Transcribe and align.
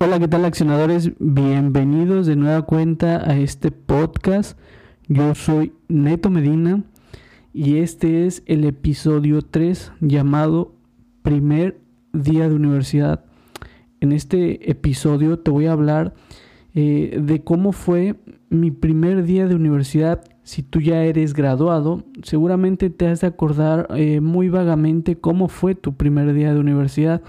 Hola, 0.00 0.20
¿qué 0.20 0.28
tal 0.28 0.44
accionadores? 0.44 1.10
Bienvenidos 1.18 2.28
de 2.28 2.36
nueva 2.36 2.62
cuenta 2.62 3.28
a 3.28 3.36
este 3.36 3.72
podcast. 3.72 4.56
Yo 5.08 5.34
soy 5.34 5.72
Neto 5.88 6.30
Medina 6.30 6.84
y 7.52 7.78
este 7.78 8.24
es 8.24 8.44
el 8.46 8.64
episodio 8.64 9.42
3 9.42 9.90
llamado 10.00 10.72
Primer 11.22 11.80
Día 12.12 12.48
de 12.48 12.54
Universidad. 12.54 13.24
En 13.98 14.12
este 14.12 14.70
episodio 14.70 15.40
te 15.40 15.50
voy 15.50 15.66
a 15.66 15.72
hablar 15.72 16.14
eh, 16.76 17.20
de 17.20 17.42
cómo 17.42 17.72
fue 17.72 18.14
mi 18.50 18.70
primer 18.70 19.24
día 19.24 19.48
de 19.48 19.56
universidad. 19.56 20.22
Si 20.44 20.62
tú 20.62 20.80
ya 20.80 21.02
eres 21.02 21.34
graduado, 21.34 22.04
seguramente 22.22 22.88
te 22.88 23.08
has 23.08 23.22
de 23.22 23.26
acordar 23.26 23.88
eh, 23.96 24.20
muy 24.20 24.48
vagamente 24.48 25.16
cómo 25.18 25.48
fue 25.48 25.74
tu 25.74 25.96
primer 25.96 26.32
día 26.34 26.54
de 26.54 26.60
universidad. 26.60 27.20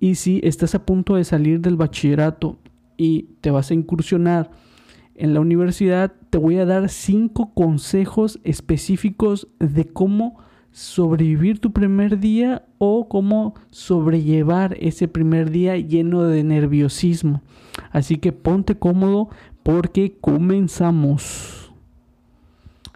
Y 0.00 0.14
si 0.14 0.40
estás 0.42 0.74
a 0.74 0.86
punto 0.86 1.14
de 1.14 1.24
salir 1.24 1.60
del 1.60 1.76
bachillerato 1.76 2.56
y 2.96 3.28
te 3.42 3.50
vas 3.50 3.70
a 3.70 3.74
incursionar 3.74 4.50
en 5.14 5.34
la 5.34 5.40
universidad, 5.40 6.12
te 6.30 6.38
voy 6.38 6.56
a 6.56 6.64
dar 6.64 6.88
cinco 6.88 7.52
consejos 7.52 8.40
específicos 8.42 9.48
de 9.58 9.84
cómo 9.84 10.38
sobrevivir 10.72 11.58
tu 11.58 11.72
primer 11.72 12.18
día 12.18 12.64
o 12.78 13.08
cómo 13.08 13.54
sobrellevar 13.70 14.76
ese 14.80 15.08
primer 15.08 15.50
día 15.50 15.76
lleno 15.76 16.22
de 16.22 16.44
nerviosismo. 16.44 17.42
Así 17.90 18.16
que 18.16 18.32
ponte 18.32 18.76
cómodo 18.76 19.28
porque 19.62 20.16
comenzamos. 20.20 21.72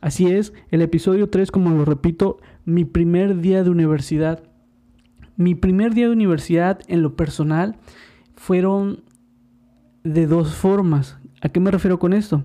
Así 0.01 0.27
es, 0.27 0.53
el 0.71 0.83
episodio 0.83 1.29
3, 1.29 1.51
como 1.51 1.71
lo 1.71 1.85
repito, 1.85 2.39
mi 2.65 2.85
primer 2.85 3.41
día 3.41 3.65
de 3.65 3.71
universidad. 3.71 4.43
Mi 5.37 5.57
primer 5.57 5.95
día 5.95 6.07
de 6.07 6.13
universidad 6.13 6.81
en 6.87 7.03
lo 7.03 7.17
personal 7.17 7.77
fueron 8.37 9.03
de 10.05 10.27
dos 10.27 10.55
formas. 10.55 11.19
¿A 11.41 11.49
qué 11.49 11.59
me 11.59 11.73
refiero 11.73 11.99
con 11.99 12.13
esto? 12.13 12.45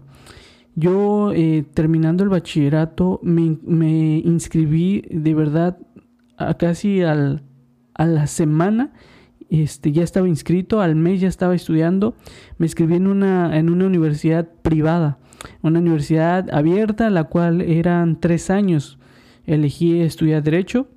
Yo 0.75 1.31
eh, 1.33 1.65
terminando 1.73 2.23
el 2.23 2.29
bachillerato 2.29 3.19
me, 3.21 4.21
inscribí 4.25 5.03
de 5.09 5.33
verdad 5.35 5.77
a 6.37 6.55
casi 6.55 7.01
al, 7.03 7.43
a 7.93 8.05
la 8.07 8.25
semana. 8.25 8.93
Este, 9.49 9.91
ya 9.91 10.03
estaba 10.03 10.27
inscrito, 10.27 10.81
al 10.81 10.95
mes 10.95 11.21
ya 11.21 11.27
estaba 11.27 11.53
estudiando. 11.53 12.15
Me 12.57 12.65
inscribí 12.65 12.95
en 12.95 13.05
una, 13.05 13.57
en 13.57 13.69
una 13.69 13.85
universidad 13.85 14.49
privada, 14.63 15.19
una 15.61 15.79
universidad 15.79 16.49
abierta, 16.51 17.09
la 17.11 17.25
cual 17.25 17.61
eran 17.61 18.19
tres 18.19 18.49
años. 18.49 18.97
Elegí 19.45 20.01
estudiar 20.01 20.41
Derecho 20.41 20.87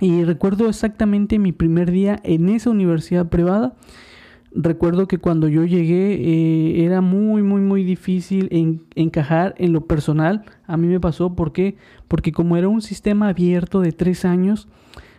y 0.00 0.24
recuerdo 0.24 0.68
exactamente 0.68 1.38
mi 1.38 1.52
primer 1.52 1.90
día 1.90 2.18
en 2.24 2.48
esa 2.48 2.70
universidad 2.70 3.28
privada. 3.28 3.74
Recuerdo 4.52 5.06
que 5.06 5.18
cuando 5.18 5.46
yo 5.46 5.64
llegué 5.64 6.14
eh, 6.14 6.84
era 6.84 7.00
muy, 7.02 7.42
muy, 7.42 7.60
muy 7.60 7.84
difícil 7.84 8.48
encajar 8.96 9.54
en 9.58 9.72
lo 9.72 9.86
personal. 9.86 10.44
A 10.66 10.76
mí 10.76 10.88
me 10.88 10.98
pasó 10.98 11.36
porque, 11.36 11.76
porque 12.08 12.32
como 12.32 12.56
era 12.56 12.68
un 12.68 12.82
sistema 12.82 13.28
abierto 13.28 13.80
de 13.80 13.92
tres 13.92 14.24
años, 14.24 14.66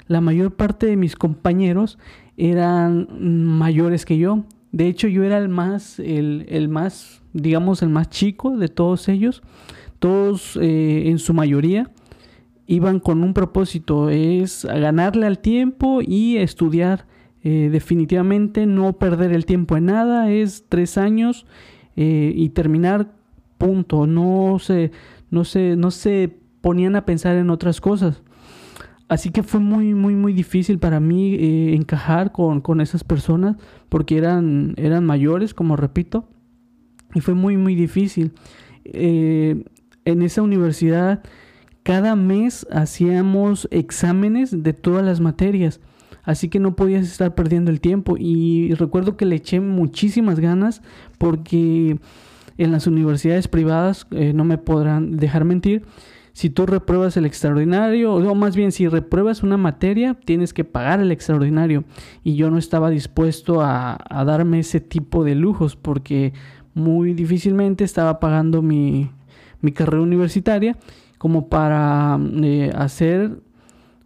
la 0.07 0.19
mayor 0.19 0.55
parte 0.55 0.87
de 0.87 0.97
mis 0.97 1.15
compañeros 1.15 1.97
eran 2.35 3.07
mayores 3.19 4.03
que 4.03 4.17
yo. 4.17 4.43
De 4.73 4.87
hecho, 4.87 5.07
yo 5.07 5.23
era 5.23 5.37
el 5.37 5.47
más, 5.47 5.99
el, 5.99 6.45
el 6.49 6.67
más, 6.67 7.21
digamos, 7.33 7.83
el 7.83 7.89
más 7.89 8.09
chico 8.09 8.57
de 8.57 8.67
todos 8.67 9.07
ellos. 9.07 9.43
Todos 9.99 10.57
eh, 10.59 11.09
en 11.09 11.19
su 11.19 11.33
mayoría 11.33 11.91
iban 12.71 13.01
con 13.01 13.21
un 13.21 13.33
propósito, 13.33 14.09
es 14.09 14.63
ganarle 14.63 15.27
al 15.27 15.39
tiempo 15.39 15.99
y 16.01 16.37
estudiar. 16.37 17.05
Eh, 17.43 17.69
definitivamente 17.69 18.65
no 18.65 18.93
perder 18.93 19.33
el 19.33 19.45
tiempo 19.45 19.75
en 19.75 19.87
nada, 19.87 20.31
es 20.31 20.65
tres 20.69 20.97
años 20.97 21.45
eh, 21.97 22.31
y 22.33 22.49
terminar, 22.49 23.11
punto. 23.57 24.07
No 24.07 24.57
se, 24.59 24.91
no, 25.31 25.43
se, 25.43 25.75
no 25.75 25.91
se 25.91 26.33
ponían 26.61 26.95
a 26.95 27.05
pensar 27.05 27.35
en 27.35 27.49
otras 27.49 27.81
cosas. 27.81 28.23
Así 29.09 29.31
que 29.31 29.43
fue 29.43 29.59
muy, 29.59 29.93
muy, 29.93 30.15
muy 30.15 30.31
difícil 30.31 30.79
para 30.79 31.01
mí 31.01 31.33
eh, 31.33 31.75
encajar 31.75 32.31
con, 32.31 32.61
con, 32.61 32.79
esas 32.79 33.03
personas 33.03 33.57
porque 33.89 34.17
eran, 34.17 34.75
eran 34.77 35.05
mayores, 35.05 35.53
como 35.53 35.75
repito, 35.75 36.29
y 37.13 37.19
fue 37.19 37.33
muy, 37.33 37.57
muy 37.57 37.75
difícil. 37.75 38.31
en 38.85 39.65
esa 40.21 40.41
universidad 40.41 41.21
cada 41.91 42.15
mes 42.15 42.65
hacíamos 42.71 43.67
exámenes 43.69 44.63
de 44.63 44.71
todas 44.71 45.03
las 45.03 45.19
materias, 45.19 45.81
así 46.23 46.47
que 46.47 46.57
no 46.57 46.73
podías 46.73 47.05
estar 47.05 47.35
perdiendo 47.35 47.69
el 47.69 47.81
tiempo 47.81 48.15
y 48.17 48.73
recuerdo 48.75 49.17
que 49.17 49.25
le 49.25 49.35
eché 49.35 49.59
muchísimas 49.59 50.39
ganas 50.39 50.81
porque 51.17 51.99
en 52.57 52.71
las 52.71 52.87
universidades 52.87 53.49
privadas, 53.49 54.07
eh, 54.11 54.31
no 54.31 54.45
me 54.45 54.57
podrán 54.57 55.17
dejar 55.17 55.43
mentir, 55.43 55.83
si 56.31 56.49
tú 56.49 56.65
repruebas 56.65 57.17
el 57.17 57.25
extraordinario, 57.25 58.13
o 58.13 58.35
más 58.35 58.55
bien 58.55 58.71
si 58.71 58.87
repruebas 58.87 59.43
una 59.43 59.57
materia, 59.57 60.13
tienes 60.13 60.53
que 60.53 60.63
pagar 60.63 61.01
el 61.01 61.11
extraordinario. 61.11 61.83
Y 62.23 62.35
yo 62.35 62.49
no 62.49 62.57
estaba 62.57 62.89
dispuesto 62.89 63.59
a, 63.59 63.97
a 64.09 64.23
darme 64.23 64.59
ese 64.59 64.79
tipo 64.79 65.25
de 65.25 65.35
lujos 65.35 65.75
porque 65.75 66.31
muy 66.73 67.13
difícilmente 67.13 67.83
estaba 67.83 68.21
pagando 68.21 68.61
mi, 68.61 69.11
mi 69.59 69.73
carrera 69.73 70.01
universitaria 70.03 70.77
como 71.21 71.49
para 71.49 72.19
eh, 72.41 72.71
hacer 72.73 73.43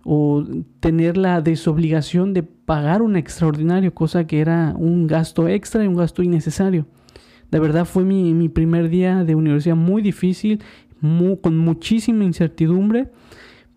o 0.03 0.43
tener 0.81 1.15
la 1.15 1.39
desobligación 1.39 2.33
de 2.33 2.43
pagar 2.43 3.01
un 3.01 3.15
extraordinario, 3.15 3.93
cosa 3.93 4.27
que 4.27 4.41
era 4.41 4.75
un 4.77 5.07
gasto 5.07 5.47
extra 5.47 5.85
y 5.85 5.87
un 5.87 5.95
gasto 5.95 6.23
innecesario. 6.23 6.87
De 7.51 7.59
verdad 7.61 7.85
fue 7.85 8.03
mi, 8.03 8.49
primer 8.49 8.89
día 8.89 9.23
de 9.23 9.33
universidad 9.33 9.77
muy 9.77 10.01
difícil, 10.01 10.61
con 11.41 11.57
muchísima 11.57 12.25
incertidumbre, 12.25 13.07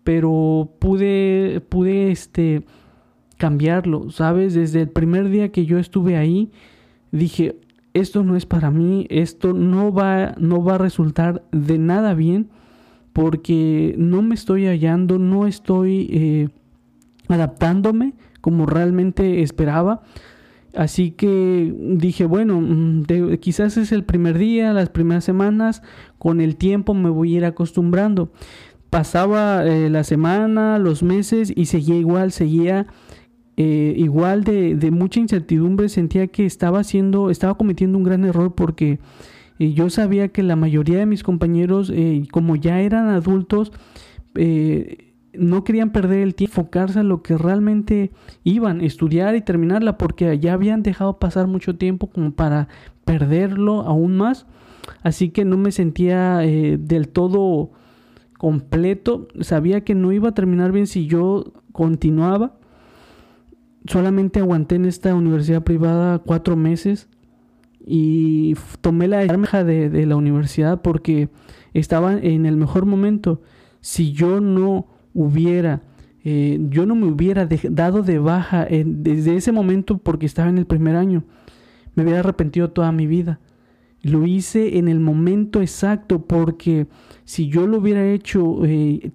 pero 0.03 0.73
pude, 0.77 1.61
pude 1.69 2.11
este, 2.11 2.65
cambiarlo, 3.37 4.11
¿sabes? 4.11 4.53
Desde 4.53 4.81
el 4.81 4.89
primer 4.89 5.29
día 5.29 5.53
que 5.53 5.65
yo 5.65 5.79
estuve 5.79 6.17
ahí, 6.17 6.51
dije, 7.13 7.55
esto 7.93 8.21
no 8.21 8.35
es 8.35 8.45
para 8.45 8.69
mí, 8.69 9.07
esto 9.09 9.53
no 9.53 9.93
va, 9.93 10.35
no 10.37 10.61
va 10.61 10.75
a 10.75 10.79
resultar 10.79 11.45
de 11.53 11.77
nada 11.77 12.13
bien 12.15 12.49
porque 13.19 13.95
no 13.97 14.21
me 14.21 14.33
estoy 14.33 14.65
hallando, 14.65 15.19
no 15.19 15.45
estoy 15.45 16.07
eh, 16.09 16.47
adaptándome 17.27 18.13
como 18.39 18.65
realmente 18.65 19.41
esperaba. 19.41 20.03
Así 20.73 21.11
que 21.11 21.75
dije, 21.97 22.23
bueno, 22.23 22.61
mm, 22.61 23.03
quizás 23.41 23.75
es 23.75 23.91
el 23.91 24.05
primer 24.05 24.37
día, 24.37 24.71
las 24.71 24.87
primeras 24.87 25.25
semanas, 25.25 25.81
con 26.17 26.39
el 26.39 26.55
tiempo 26.55 26.93
me 26.93 27.09
voy 27.09 27.33
a 27.33 27.37
ir 27.39 27.45
acostumbrando. 27.45 28.31
Pasaba 28.89 29.65
eh, 29.65 29.89
la 29.89 30.05
semana, 30.05 30.79
los 30.79 31.03
meses 31.03 31.51
y 31.53 31.65
seguía 31.65 31.95
igual, 31.95 32.31
seguía 32.31 32.87
eh, 33.57 33.95
igual 33.97 34.45
de, 34.45 34.75
de, 34.75 34.91
mucha 34.91 35.19
incertidumbre, 35.19 35.89
sentía 35.89 36.27
que 36.27 36.45
estaba 36.45 36.79
haciendo, 36.79 37.31
estaba 37.31 37.55
cometiendo 37.55 37.97
un 37.97 38.05
gran 38.05 38.23
error 38.23 38.55
porque 38.55 38.99
y 39.59 39.73
yo 39.73 39.89
sabía 39.89 40.29
que 40.29 40.41
la 40.41 40.55
mayoría 40.55 40.99
de 40.99 41.05
mis 41.05 41.21
compañeros, 41.21 41.91
eh, 41.93 42.23
como 42.31 42.55
ya 42.55 42.79
eran 42.79 43.09
adultos, 43.09 43.73
eh, 44.35 45.13
no 45.33 45.65
querían 45.65 45.91
perder 45.91 46.19
el 46.19 46.33
tiempo, 46.33 46.61
enfocarse 46.61 46.99
a 46.99 47.03
lo 47.03 47.21
que 47.21 47.37
realmente 47.37 48.11
iban, 48.45 48.79
estudiar 48.79 49.35
y 49.35 49.41
terminarla, 49.41 49.97
porque 49.97 50.39
ya 50.39 50.53
habían 50.53 50.81
dejado 50.81 51.19
pasar 51.19 51.47
mucho 51.47 51.75
tiempo 51.75 52.07
como 52.07 52.31
para 52.31 52.69
perderlo 53.03 53.81
aún 53.81 54.15
más. 54.15 54.47
Así 55.03 55.29
que 55.29 55.43
no 55.43 55.57
me 55.57 55.73
sentía 55.73 56.41
eh, 56.45 56.77
del 56.79 57.09
todo 57.09 57.71
completo. 58.37 59.27
Sabía 59.41 59.83
que 59.83 59.93
no 59.93 60.13
iba 60.13 60.29
a 60.29 60.33
terminar 60.33 60.71
bien 60.71 60.87
si 60.87 61.05
yo 61.05 61.51
continuaba. 61.73 62.55
Solamente 63.87 64.39
aguanté 64.39 64.75
en 64.75 64.85
esta 64.85 65.13
universidad 65.13 65.63
privada 65.63 66.19
cuatro 66.19 66.55
meses 66.55 67.09
y 67.85 68.55
tomé 68.81 69.07
la 69.07 69.19
arma 69.19 69.63
de, 69.63 69.89
de, 69.89 70.05
la 70.05 70.15
universidad 70.15 70.81
porque 70.81 71.29
estaba 71.73 72.13
en 72.13 72.45
el 72.45 72.57
mejor 72.57 72.85
momento. 72.85 73.41
Si 73.81 74.11
yo 74.11 74.41
no 74.41 74.87
hubiera, 75.13 75.81
eh, 76.23 76.59
yo 76.69 76.85
no 76.85 76.95
me 76.95 77.07
hubiera 77.07 77.47
dado 77.69 78.03
de 78.03 78.19
baja 78.19 78.67
desde 78.69 79.35
ese 79.35 79.51
momento 79.51 79.97
porque 79.97 80.25
estaba 80.25 80.49
en 80.49 80.57
el 80.57 80.65
primer 80.65 80.95
año, 80.95 81.23
me 81.95 82.03
hubiera 82.03 82.19
arrepentido 82.19 82.69
toda 82.71 82.91
mi 82.91 83.07
vida. 83.07 83.39
Lo 84.01 84.25
hice 84.25 84.77
en 84.77 84.87
el 84.87 84.99
momento 84.99 85.61
exacto 85.61 86.25
porque 86.25 86.87
si 87.25 87.49
yo 87.49 87.67
lo 87.67 87.79
hubiera 87.79 88.05
hecho 88.05 88.65
eh, 88.65 89.11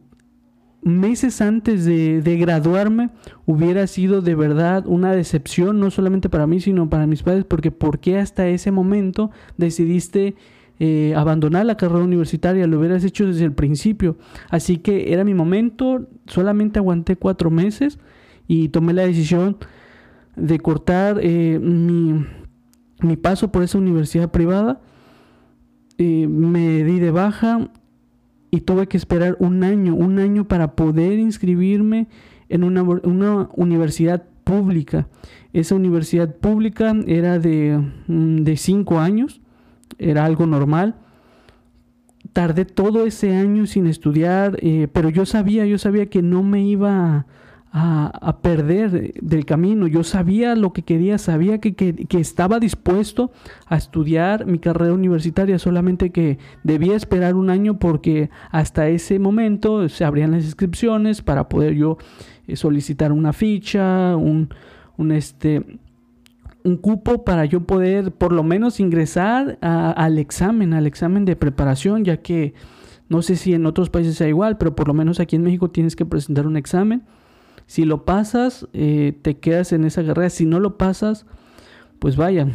meses 0.84 1.40
antes 1.40 1.86
de, 1.86 2.36
graduarme 2.38 3.08
hubiera 3.46 3.86
sido 3.86 4.20
de 4.20 4.34
verdad 4.34 4.86
una 4.86 5.12
decepción, 5.12 5.80
no 5.80 5.90
solamente 5.90 6.28
para 6.28 6.46
mí, 6.46 6.60
sino 6.60 6.90
para 6.90 7.06
mis 7.06 7.22
padres, 7.22 7.44
porque 7.44 7.70
¿por 7.70 7.98
qué 7.98 8.18
hasta 8.18 8.46
ese 8.46 8.70
momento 8.70 9.30
decidiste 9.56 10.36
eh, 10.78 11.14
abandonar 11.16 11.64
la 11.64 11.78
carrera 11.78 12.04
universitaria? 12.04 12.66
Lo 12.66 12.78
hubieras 12.78 13.02
hecho 13.02 13.26
desde 13.26 13.44
el 13.44 13.52
principio. 13.52 14.18
Así 14.50 14.76
que 14.76 15.12
era 15.12 15.24
mi 15.24 15.32
momento, 15.32 16.06
solamente 16.26 16.78
aguanté 16.78 17.16
cuatro 17.16 17.50
meses 17.50 17.98
y 18.46 18.68
tomé 18.68 18.92
la 18.92 19.06
decisión 19.06 19.56
de 20.36 20.58
cortar 20.58 21.18
eh, 21.22 21.58
mi, 21.58 22.26
paso 23.16 23.50
por 23.50 23.62
esa 23.62 23.78
universidad 23.78 24.30
privada, 24.30 24.80
eh, 25.96 26.26
me 26.28 26.84
di 26.84 26.98
de 26.98 27.10
baja 27.10 27.70
y 28.54 28.60
tuve 28.60 28.86
que 28.86 28.96
esperar 28.96 29.36
un 29.40 29.64
año, 29.64 29.96
un 29.96 30.20
año 30.20 30.46
para 30.46 30.76
poder 30.76 31.18
inscribirme 31.18 32.06
en 32.48 32.62
una, 32.62 32.84
una 32.84 33.48
universidad 33.56 34.22
pública. 34.44 35.08
Esa 35.52 35.74
universidad 35.74 36.36
pública 36.36 36.94
era 37.08 37.40
de, 37.40 37.82
mm, 38.06 38.44
de 38.44 38.56
cinco 38.56 39.00
años, 39.00 39.40
era 39.98 40.24
algo 40.24 40.46
normal. 40.46 40.94
Tardé 42.32 42.64
todo 42.64 43.06
ese 43.06 43.34
año 43.34 43.66
sin 43.66 43.88
estudiar, 43.88 44.56
eh, 44.62 44.86
pero 44.92 45.08
yo 45.08 45.26
sabía, 45.26 45.66
yo 45.66 45.78
sabía 45.78 46.06
que 46.06 46.22
no 46.22 46.44
me 46.44 46.64
iba 46.64 47.16
a, 47.16 47.26
perder 48.40 49.14
del 49.20 49.44
camino. 49.44 49.88
Yo 49.88 50.04
sabía 50.04 50.54
lo 50.54 50.72
que 50.72 50.82
quería, 50.82 51.18
sabía 51.18 51.58
que, 51.58 51.74
que, 51.74 52.20
estaba 52.20 52.60
dispuesto 52.60 53.32
a 53.66 53.76
estudiar 53.76 54.46
mi 54.46 54.60
carrera 54.60 54.92
universitaria, 54.92 55.58
solamente 55.58 56.10
que 56.10 56.38
debía 56.62 56.94
esperar 56.94 57.34
un 57.34 57.50
año 57.50 57.80
porque 57.80 58.30
hasta 58.52 58.88
ese 58.88 59.18
momento 59.18 59.88
se 59.88 60.04
abrían 60.04 60.30
las 60.30 60.44
inscripciones 60.44 61.20
para 61.20 61.48
poder 61.48 61.74
yo 61.74 61.98
eh, 62.46 62.54
solicitar 62.54 63.10
una 63.10 63.32
ficha, 63.32 64.14
un, 64.14 64.50
un, 64.96 65.10
este, 65.10 65.78
un 66.62 66.76
cupo 66.76 67.24
para 67.24 67.44
yo 67.44 67.64
poder 67.64 68.12
por 68.12 68.32
lo 68.32 68.44
menos 68.44 68.78
ingresar 68.78 69.58
al 69.62 70.20
examen, 70.20 70.74
al 70.74 70.86
examen 70.86 71.24
de 71.24 71.34
preparación, 71.34 72.04
ya 72.04 72.18
que 72.18 72.54
no 73.08 73.20
sé 73.20 73.34
si 73.34 73.52
en 73.52 73.66
otros 73.66 73.90
países 73.90 74.14
sea 74.14 74.28
igual, 74.28 74.58
pero 74.58 74.76
por 74.76 74.86
lo 74.86 74.94
menos 74.94 75.18
aquí 75.18 75.34
en 75.34 75.42
México 75.42 75.70
tienes 75.70 75.96
que 75.96 76.06
presentar 76.06 76.46
un 76.46 76.56
examen 76.56 77.02
si 77.66 77.84
lo 77.84 78.04
pasas, 78.04 78.68
eh, 78.72 79.18
te 79.22 79.38
quedas 79.38 79.72
en 79.72 79.84
esa 79.84 80.04
carrera. 80.04 80.30
Si 80.30 80.46
no 80.46 80.60
lo 80.60 80.76
pasas, 80.76 81.26
pues 81.98 82.16
vaya, 82.16 82.46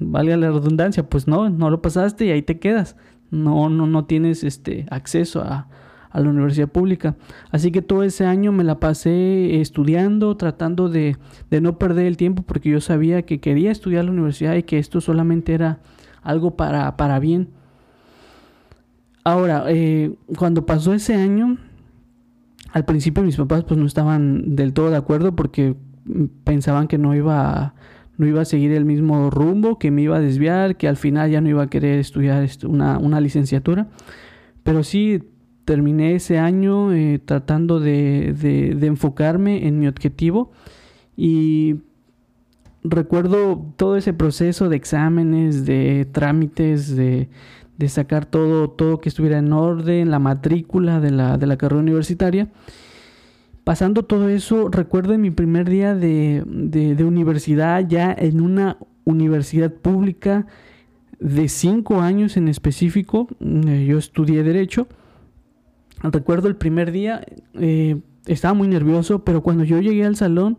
valga 0.00 0.36
la 0.36 0.50
redundancia, 0.50 1.08
pues 1.08 1.26
no, 1.26 1.50
no 1.50 1.70
lo 1.70 1.82
pasaste 1.82 2.26
y 2.26 2.30
ahí 2.30 2.42
te 2.42 2.58
quedas. 2.58 2.96
No, 3.30 3.68
no, 3.68 3.86
no 3.86 4.04
tienes 4.04 4.44
este 4.44 4.86
acceso 4.90 5.42
a, 5.42 5.68
a 6.10 6.20
la 6.20 6.30
universidad 6.30 6.68
pública. 6.68 7.16
Así 7.50 7.72
que 7.72 7.82
todo 7.82 8.02
ese 8.02 8.24
año 8.24 8.52
me 8.52 8.64
la 8.64 8.80
pasé 8.80 9.60
estudiando, 9.60 10.36
tratando 10.36 10.88
de, 10.88 11.16
de, 11.50 11.60
no 11.60 11.78
perder 11.78 12.06
el 12.06 12.16
tiempo, 12.16 12.42
porque 12.42 12.70
yo 12.70 12.80
sabía 12.80 13.22
que 13.22 13.40
quería 13.40 13.70
estudiar 13.70 14.04
la 14.04 14.12
universidad 14.12 14.54
y 14.54 14.62
que 14.62 14.78
esto 14.78 15.00
solamente 15.00 15.52
era 15.52 15.80
algo 16.22 16.56
para, 16.56 16.96
para 16.96 17.18
bien. 17.18 17.50
Ahora, 19.24 19.64
eh, 19.68 20.14
cuando 20.38 20.66
pasó 20.66 20.94
ese 20.94 21.14
año, 21.14 21.58
al 22.72 22.84
principio 22.84 23.22
mis 23.22 23.36
papás 23.36 23.64
pues 23.64 23.78
no 23.78 23.86
estaban 23.86 24.56
del 24.56 24.72
todo 24.72 24.90
de 24.90 24.96
acuerdo 24.96 25.34
porque 25.34 25.76
pensaban 26.44 26.88
que 26.88 26.98
no 26.98 27.14
iba 27.14 27.74
no 28.18 28.26
iba 28.26 28.42
a 28.42 28.44
seguir 28.44 28.72
el 28.72 28.84
mismo 28.84 29.30
rumbo, 29.30 29.78
que 29.78 29.90
me 29.90 30.02
iba 30.02 30.16
a 30.16 30.20
desviar, 30.20 30.76
que 30.76 30.88
al 30.88 30.96
final 30.96 31.30
ya 31.30 31.40
no 31.40 31.50
iba 31.50 31.64
a 31.64 31.66
querer 31.68 31.98
estudiar 31.98 32.48
una, 32.64 32.98
una 32.98 33.20
licenciatura. 33.20 33.88
Pero 34.62 34.82
sí 34.82 35.22
terminé 35.66 36.14
ese 36.14 36.38
año 36.38 36.92
eh, 36.92 37.20
tratando 37.22 37.80
de, 37.80 38.32
de, 38.32 38.86
enfocarme 38.86 39.66
en 39.66 39.78
mi 39.78 39.88
objetivo 39.88 40.52
y 41.16 41.76
recuerdo 42.84 43.66
todo 43.76 43.96
ese 43.96 44.12
proceso 44.12 44.68
de 44.68 44.76
exámenes, 44.76 45.66
de 45.66 46.06
trámites, 46.10 46.96
de, 46.96 47.28
de 47.78 47.88
sacar 47.88 48.26
todo, 48.26 48.70
todo 48.70 49.00
que 49.00 49.08
estuviera 49.08 49.38
en 49.38 49.52
orden, 49.52 50.10
la 50.10 50.18
matrícula 50.18 51.00
de 51.00 51.10
la, 51.10 51.38
de 51.38 51.46
la 51.46 51.56
carrera 51.56 51.80
universitaria. 51.80 52.48
Pasando 53.64 54.04
todo 54.04 54.28
eso, 54.28 54.68
recuerdo 54.68 55.18
mi 55.18 55.30
primer 55.30 55.68
día 55.68 55.94
de, 55.94 56.42
de, 56.46 57.04
universidad, 57.04 57.86
ya 57.88 58.14
en 58.16 58.40
una 58.40 58.78
universidad 59.04 59.72
pública 59.72 60.46
de 61.18 61.48
cinco 61.48 62.00
años 62.00 62.36
en 62.36 62.48
específico, 62.48 63.26
eh, 63.40 63.86
yo 63.88 63.98
estudié 63.98 64.42
derecho. 64.42 64.86
Recuerdo 66.00 66.46
el 66.46 66.56
primer 66.56 66.92
día, 66.92 67.22
eh, 67.54 67.96
estaba 68.26 68.54
muy 68.54 68.68
nervioso, 68.68 69.24
pero 69.24 69.42
cuando 69.42 69.64
yo 69.64 69.80
llegué 69.80 70.04
al 70.04 70.14
salón, 70.14 70.58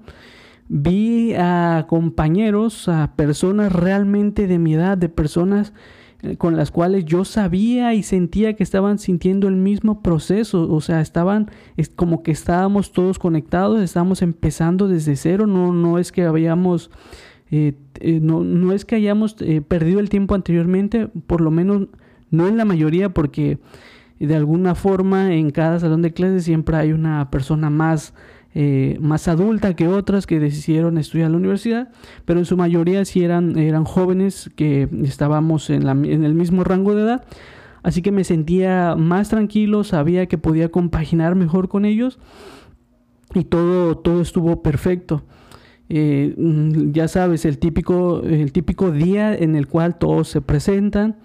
vi 0.68 1.34
a 1.36 1.86
compañeros, 1.88 2.90
a 2.90 3.14
personas 3.16 3.72
realmente 3.72 4.48
de 4.48 4.60
mi 4.60 4.74
edad, 4.74 4.98
de 4.98 5.08
personas 5.08 5.74
con 6.38 6.58
las 6.58 6.72
cuales 6.72 7.06
yo 7.06 7.26
sabía 7.26 7.94
y 7.94 8.04
sentía 8.04 8.56
que 8.56 8.64
estaban 8.64 9.00
sintiendo 9.00 9.48
el 9.48 9.56
mismo 9.56 10.02
proceso, 10.02 10.72
o 10.72 10.82
sea, 10.82 11.02
estaban 11.02 11.52
es 11.78 11.90
como 11.90 12.24
que 12.24 12.32
estábamos 12.32 12.92
todos 12.92 13.20
conectados, 13.20 13.82
estábamos 13.82 14.22
empezando 14.22 14.88
desde 14.88 15.16
cero, 15.16 15.48
no, 15.48 15.72
no 15.72 16.00
es 16.00 16.12
que 16.12 16.24
habíamos, 16.24 16.90
eh, 17.52 17.74
eh, 18.00 18.20
no, 18.22 18.44
no, 18.44 18.74
es 18.74 18.84
que 18.84 18.96
hayamos 18.96 19.36
perdido 19.68 20.00
el 20.00 20.10
tiempo 20.10 20.34
anteriormente, 20.34 21.08
por 21.28 21.42
lo 21.42 21.52
menos 21.52 21.88
no 22.32 22.48
en 22.48 22.58
la 22.58 22.66
mayoría, 22.66 23.10
porque 23.10 23.60
de 24.20 24.36
alguna 24.36 24.76
forma 24.76 25.34
en 25.34 25.52
cada 25.52 25.80
salón 25.80 26.02
de 26.02 26.14
clases 26.14 26.44
siempre 26.44 26.78
hay 26.78 26.92
una 26.92 27.30
persona 27.30 27.70
más 27.70 28.14
eh, 28.60 28.98
más 29.00 29.28
adulta 29.28 29.76
que 29.76 29.88
otras 29.88 30.26
que 30.26 30.40
decidieron 30.40 30.98
estudiar 30.98 31.28
en 31.28 31.34
la 31.34 31.38
universidad, 31.38 31.90
pero 32.26 32.40
en 32.40 32.46
su 32.46 32.58
mayoría 32.58 33.06
sí 33.06 33.24
eran, 33.24 33.56
eran 33.56 33.84
jóvenes 33.84 34.50
que 34.56 34.90
estábamos 35.04 35.70
en, 35.70 35.88
en 35.88 36.24
el 36.24 36.34
mismo 36.34 36.64
rango 36.64 36.96
de 36.96 37.04
edad. 37.04 37.26
Así 37.84 38.02
que 38.02 38.12
me 38.12 38.24
sentía 38.24 38.96
más 38.96 39.30
tranquilo, 39.30 39.84
sabía 39.84 40.26
que 40.26 40.40
podía 40.40 40.70
compaginar 40.70 41.36
mejor 41.36 41.70
con 41.70 41.86
ellos 41.86 42.18
y 43.36 43.44
todo, 43.44 43.96
todo 44.00 44.22
estuvo 44.22 44.64
perfecto. 44.64 45.22
Eh, 45.90 46.34
mm, 46.36 46.94
ya 46.94 47.08
sabes, 47.08 47.46
el 47.46 47.60
típico, 47.60 48.24
el 48.24 48.52
típico 48.54 48.90
día 48.90 49.36
en 49.36 49.56
el 49.56 49.68
cual 49.68 50.00
todos 50.00 50.30
se 50.30 50.42
presentan, 50.42 51.18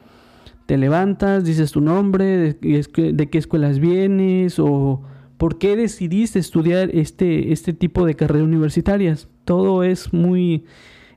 te 0.67 0.77
levantas, 0.77 1.47
dices 1.47 1.73
tu 1.73 1.81
nombre, 1.81 2.27
de, 2.61 3.13
de 3.15 3.31
qué 3.31 3.39
escuelas 3.39 3.79
vienes 3.79 4.59
o 4.59 5.03
¿Por 5.43 5.59
qué 5.59 5.75
decidiste 5.75 6.39
estudiar 6.39 6.91
este, 6.95 7.53
este 7.53 7.73
tipo 7.73 8.07
de 8.07 8.15
carreras 8.15 8.45
universitarias? 8.47 9.27
Todo 9.45 9.83
es 9.83 10.13
muy, 10.13 10.67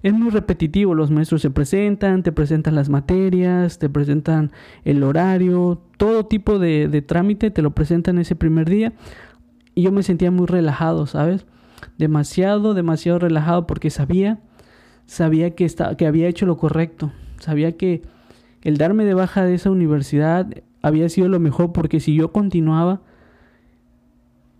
es 0.01 0.13
muy 0.13 0.31
repetitivo. 0.31 0.95
Los 0.95 1.11
maestros 1.11 1.43
se 1.43 1.51
presentan, 1.51 2.23
te 2.23 2.31
presentan 2.31 2.73
las 2.73 2.89
materias, 2.89 3.77
te 3.77 3.87
presentan 3.87 4.51
el 4.83 5.03
horario, 5.03 5.79
todo 5.97 6.25
tipo 6.25 6.57
de, 6.57 6.87
de 6.87 7.03
trámite 7.03 7.51
te 7.51 7.61
lo 7.61 7.75
presentan 7.75 8.17
ese 8.17 8.35
primer 8.35 8.67
día. 8.67 8.93
Y 9.75 9.83
yo 9.83 9.91
me 9.91 10.01
sentía 10.01 10.31
muy 10.31 10.47
relajado, 10.47 11.05
¿sabes? 11.05 11.45
Demasiado, 11.99 12.73
demasiado 12.73 13.19
relajado 13.19 13.67
porque 13.67 13.91
sabía, 13.91 14.39
sabía 15.05 15.53
que, 15.53 15.65
estaba, 15.65 15.97
que 15.97 16.07
había 16.07 16.27
hecho 16.27 16.47
lo 16.47 16.57
correcto. 16.57 17.11
Sabía 17.39 17.77
que 17.77 18.01
el 18.63 18.77
darme 18.77 19.05
de 19.05 19.13
baja 19.13 19.45
de 19.45 19.53
esa 19.53 19.69
universidad 19.69 20.47
había 20.81 21.09
sido 21.09 21.29
lo 21.29 21.39
mejor 21.39 21.73
porque 21.73 21.99
si 21.99 22.15
yo 22.15 22.31
continuaba, 22.31 23.03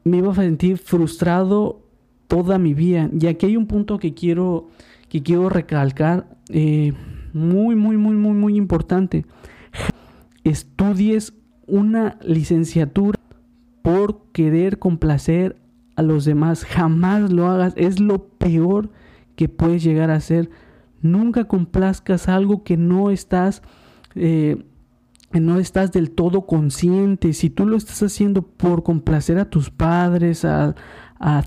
me 0.05 0.17
iba 0.17 0.31
a 0.31 0.35
sentir 0.35 0.77
frustrado 0.77 1.81
toda 2.27 2.57
mi 2.57 2.74
vida. 2.74 3.09
Y 3.19 3.27
aquí 3.27 3.47
hay 3.47 3.57
un 3.57 3.65
punto 3.65 3.97
que 3.97 4.13
quiero, 4.13 4.69
que 5.09 5.21
quiero 5.24 5.50
recalcar, 5.50 6.29
eh, 6.50 6.93
muy, 7.33 7.75
muy, 7.75 7.97
muy, 7.97 8.15
muy, 8.15 8.33
muy 8.33 8.55
importante. 8.55 9.25
Estudies 10.43 11.33
una 11.67 12.17
licenciatura 12.21 13.19
por 13.81 14.31
querer 14.31 14.77
complacer 14.79 15.57
a 15.95 16.03
los 16.03 16.24
demás. 16.24 16.65
Jamás 16.65 17.31
lo 17.31 17.47
hagas. 17.47 17.74
Es 17.75 18.00
lo 18.00 18.27
peor 18.27 18.91
que 19.35 19.50
puedes 19.50 19.83
llegar 19.83 20.12
a 20.12 20.15
hacer. 20.15 20.51
Nunca 21.01 21.45
complazcas 21.45 22.29
algo 22.29 22.63
que 22.63 22.77
no 22.77 23.09
estás 23.09 23.63
eh, 24.13 24.63
no 25.39 25.60
estás 25.60 25.92
del 25.92 26.12
todo 26.12 26.46
consciente, 26.46 27.34
si 27.34 27.50
tú 27.50 27.65
lo 27.65 27.77
estás 27.77 28.01
haciendo 28.04 28.42
por 28.42 28.84
complacer 28.84 29.38
a 29.38 29.50
tus 29.50 29.70
padres, 29.70 30.46
a, 30.46 30.75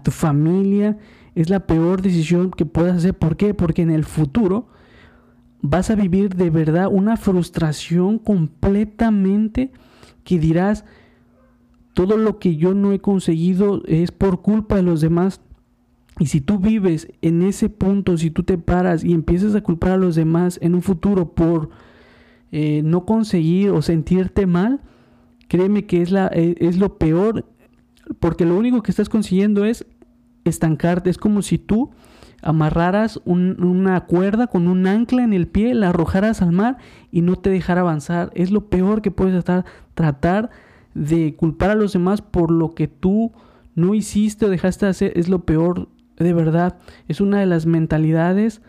tu 0.02 0.11
familia, 0.11 0.99
es 1.35 1.50
la 1.50 1.66
peor 1.66 2.02
decisión 2.02 2.50
que 2.50 2.66
puedes 2.66 2.95
hacer. 2.95 3.14
¿Por 3.16 3.37
qué? 3.37 3.54
Porque 3.54 3.83
en 3.83 3.90
el 3.90 4.04
futuro 4.04 4.68
vas 5.61 5.90
a 5.90 5.95
vivir 5.95 6.35
de 6.35 6.50
verdad 6.50 6.88
una 6.90 7.16
frustración 7.16 8.18
completamente 8.18 9.73
que 10.25 10.38
dirás, 10.38 10.85
todo 11.95 12.16
lo 12.16 12.38
que 12.38 12.57
yo 12.57 12.75
no 12.75 12.92
he 12.92 13.00
conseguido 13.00 13.83
es 13.87 14.12
por 14.12 14.42
culpa 14.42 14.76
de 14.76 14.83
los 14.83 15.00
demás. 15.00 15.40
Y 16.18 16.26
si 16.26 16.40
tú 16.40 16.59
vives 16.59 17.09
en 17.23 17.42
ese 17.42 17.68
punto, 17.68 18.18
si 18.18 18.30
tú 18.30 18.42
te 18.42 18.59
paras 18.59 19.04
y 19.04 19.12
empiezas 19.12 19.54
a 19.54 19.62
culpar 19.62 19.92
a 19.92 19.97
los 19.97 20.14
demás 20.14 20.59
en 20.62 20.75
un 20.75 20.83
futuro 20.83 21.33
por 21.33 21.71
eh, 22.52 22.83
no 22.85 23.05
conseguir 23.05 23.71
o 23.71 23.83
sentirte 23.83 24.47
mal, 24.47 24.81
créeme 25.49 25.87
que 25.87 26.02
es, 26.02 26.11
la, 26.11 26.28
e, 26.33 26.57
es 26.59 26.78
lo 26.78 26.99
peor, 26.99 27.45
porque 28.21 28.45
lo 28.45 28.57
único 28.57 28.83
que 28.83 28.90
estás 28.90 29.09
consiguiendo 29.09 29.64
es 29.64 29.87
estancarte. 30.45 31.11
Es 31.11 31.19
como 31.19 31.43
si 31.43 31.59
tú 31.59 31.90
amarraras 32.43 33.21
una 33.25 34.00
cuerda 34.07 34.47
con 34.47 34.69
un 34.69 34.87
ancla 34.87 35.25
en 35.25 35.33
el 35.33 35.49
pie, 35.49 35.75
la 35.75 35.88
arrojaras 35.88 36.40
al 36.40 36.52
mar 36.52 36.78
y 37.11 37.23
no 37.23 37.37
te 37.37 37.50
dejara 37.50 37.81
avanzar. 37.81 38.31
Es 38.35 38.50
lo 38.50 38.69
peor 38.69 39.02
que 39.02 39.11
puedes 39.11 39.35
estar, 39.35 39.64
tratar 39.95 40.50
de 40.95 41.35
culpar 41.35 41.71
a 41.71 41.75
los 41.75 41.93
demás 41.93 42.23
por 42.23 42.50
lo 42.50 42.75
que 42.75 42.88
tú 42.88 43.33
no 43.75 43.95
hiciste 43.95 44.47
o 44.47 44.50
dejaste 44.50 44.87
de 44.87 44.90
hacer. 44.90 45.12
Es 45.17 45.28
lo 45.28 45.40
peor, 45.40 45.88
de 46.17 46.33
verdad. 46.33 46.78
Es 47.09 47.21
una 47.21 47.40
de 47.40 47.47
las 47.47 47.67
mentalidades 47.67 48.62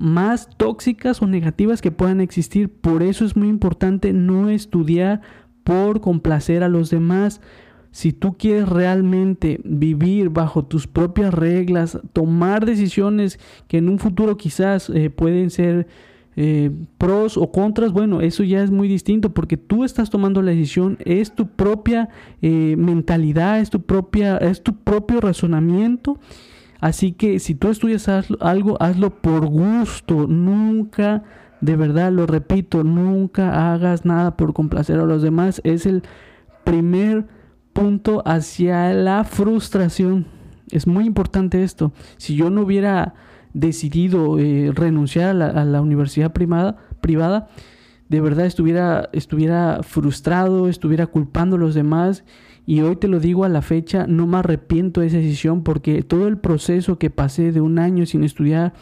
más 0.00 0.48
tóxicas 0.56 1.20
o 1.20 1.26
negativas 1.26 1.82
que 1.82 1.92
puedan 1.92 2.22
existir. 2.22 2.70
Por 2.70 3.02
eso 3.02 3.26
es 3.26 3.36
muy 3.36 3.48
importante 3.48 4.14
no 4.14 4.48
estudiar 4.48 5.20
por 5.62 6.00
complacer 6.00 6.62
a 6.62 6.68
los 6.68 6.88
demás. 6.88 7.42
Si 7.90 8.12
tú 8.14 8.38
quieres 8.38 8.68
realmente 8.68 9.60
vivir 9.62 10.30
bajo 10.30 10.64
tus 10.64 10.86
propias 10.86 11.34
reglas, 11.34 11.98
tomar 12.14 12.64
decisiones 12.64 13.38
que 13.68 13.76
en 13.76 13.90
un 13.90 13.98
futuro 13.98 14.38
quizás 14.38 14.88
eh, 14.88 15.10
pueden 15.10 15.50
ser 15.50 15.86
eh, 16.34 16.70
pros 16.96 17.36
o 17.36 17.52
contras, 17.52 17.92
bueno, 17.92 18.22
eso 18.22 18.42
ya 18.42 18.62
es 18.62 18.70
muy 18.70 18.88
distinto 18.88 19.34
porque 19.34 19.58
tú 19.58 19.84
estás 19.84 20.08
tomando 20.08 20.40
la 20.40 20.52
decisión, 20.52 20.96
es 21.04 21.34
tu 21.34 21.46
propia 21.46 22.08
eh, 22.40 22.74
mentalidad, 22.78 23.60
es 23.60 23.68
tu 23.68 23.82
propia, 23.82 24.38
es 24.38 24.62
tu 24.62 24.76
propio 24.76 25.20
razonamiento 25.20 26.18
Así 26.80 27.12
que 27.12 27.38
si 27.38 27.54
tú 27.54 27.68
estudias 27.68 28.08
algo, 28.08 28.80
hazlo 28.80 29.10
por 29.10 29.46
gusto, 29.46 30.26
nunca, 30.26 31.22
de 31.60 31.76
verdad 31.76 32.10
lo 32.10 32.26
repito, 32.26 32.84
nunca 32.84 33.72
hagas 33.72 34.04
nada 34.04 34.36
por 34.36 34.54
complacer 34.54 34.98
a 34.98 35.04
los 35.04 35.22
demás. 35.22 35.60
Es 35.64 35.86
el 35.86 36.02
primer 36.64 37.26
punto 37.72 38.22
hacia 38.24 38.92
la 38.92 39.24
frustración. 39.24 40.26
Es 40.70 40.86
muy 40.86 41.04
importante 41.04 41.62
esto. 41.62 41.92
Si 42.16 42.34
yo 42.34 42.50
no 42.50 42.62
hubiera 42.62 43.14
decidido 43.52 44.38
eh, 44.38 44.72
renunciar 44.74 45.30
a 45.42 45.64
la, 45.64 45.80
universidad 45.82 46.32
privada, 46.32 46.76
privada, 47.00 47.48
de 48.10 48.20
verdad 48.20 48.44
estuviera, 48.44 49.08
estuviera 49.12 49.80
frustrado, 49.84 50.68
estuviera 50.68 51.06
culpando 51.06 51.54
a 51.54 51.60
los 51.60 51.74
demás 51.74 52.24
y 52.66 52.80
hoy 52.80 52.96
te 52.96 53.06
lo 53.06 53.20
digo 53.20 53.44
a 53.44 53.48
la 53.48 53.62
fecha, 53.62 54.06
no 54.08 54.26
me 54.26 54.38
arrepiento 54.38 55.00
de 55.00 55.06
esa 55.06 55.18
decisión 55.18 55.62
porque 55.62 56.02
todo 56.02 56.26
el 56.26 56.36
proceso 56.36 56.98
que 56.98 57.08
pasé 57.08 57.52
de 57.52 57.60
un 57.60 57.78
año 57.78 58.04
sin 58.06 58.24
estudiar 58.24 58.74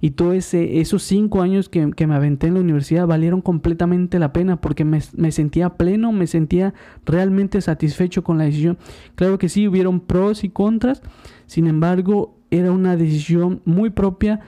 y 0.00 0.12
todos 0.12 0.54
esos 0.54 1.02
cinco 1.02 1.42
años 1.42 1.68
que, 1.68 2.06
me 2.06 2.14
aventé 2.14 2.46
en 2.46 2.54
la 2.54 2.60
universidad 2.60 3.08
valieron 3.08 3.40
completamente 3.40 4.20
la 4.20 4.32
pena 4.32 4.60
porque 4.60 4.84
me, 4.84 5.00
me, 5.16 5.32
sentía 5.32 5.70
pleno, 5.70 6.12
me 6.12 6.28
sentía 6.28 6.72
realmente 7.04 7.60
satisfecho 7.60 8.22
con 8.22 8.38
la 8.38 8.44
decisión. 8.44 8.78
Claro 9.16 9.36
que 9.38 9.48
sí, 9.48 9.66
hubieron 9.66 9.98
pros 9.98 10.44
y 10.44 10.48
contras, 10.48 11.02
sin 11.46 11.66
embargo, 11.66 12.38
era 12.52 12.70
una 12.70 12.96
decisión 12.96 13.62
muy 13.64 13.90
propia 13.90 14.40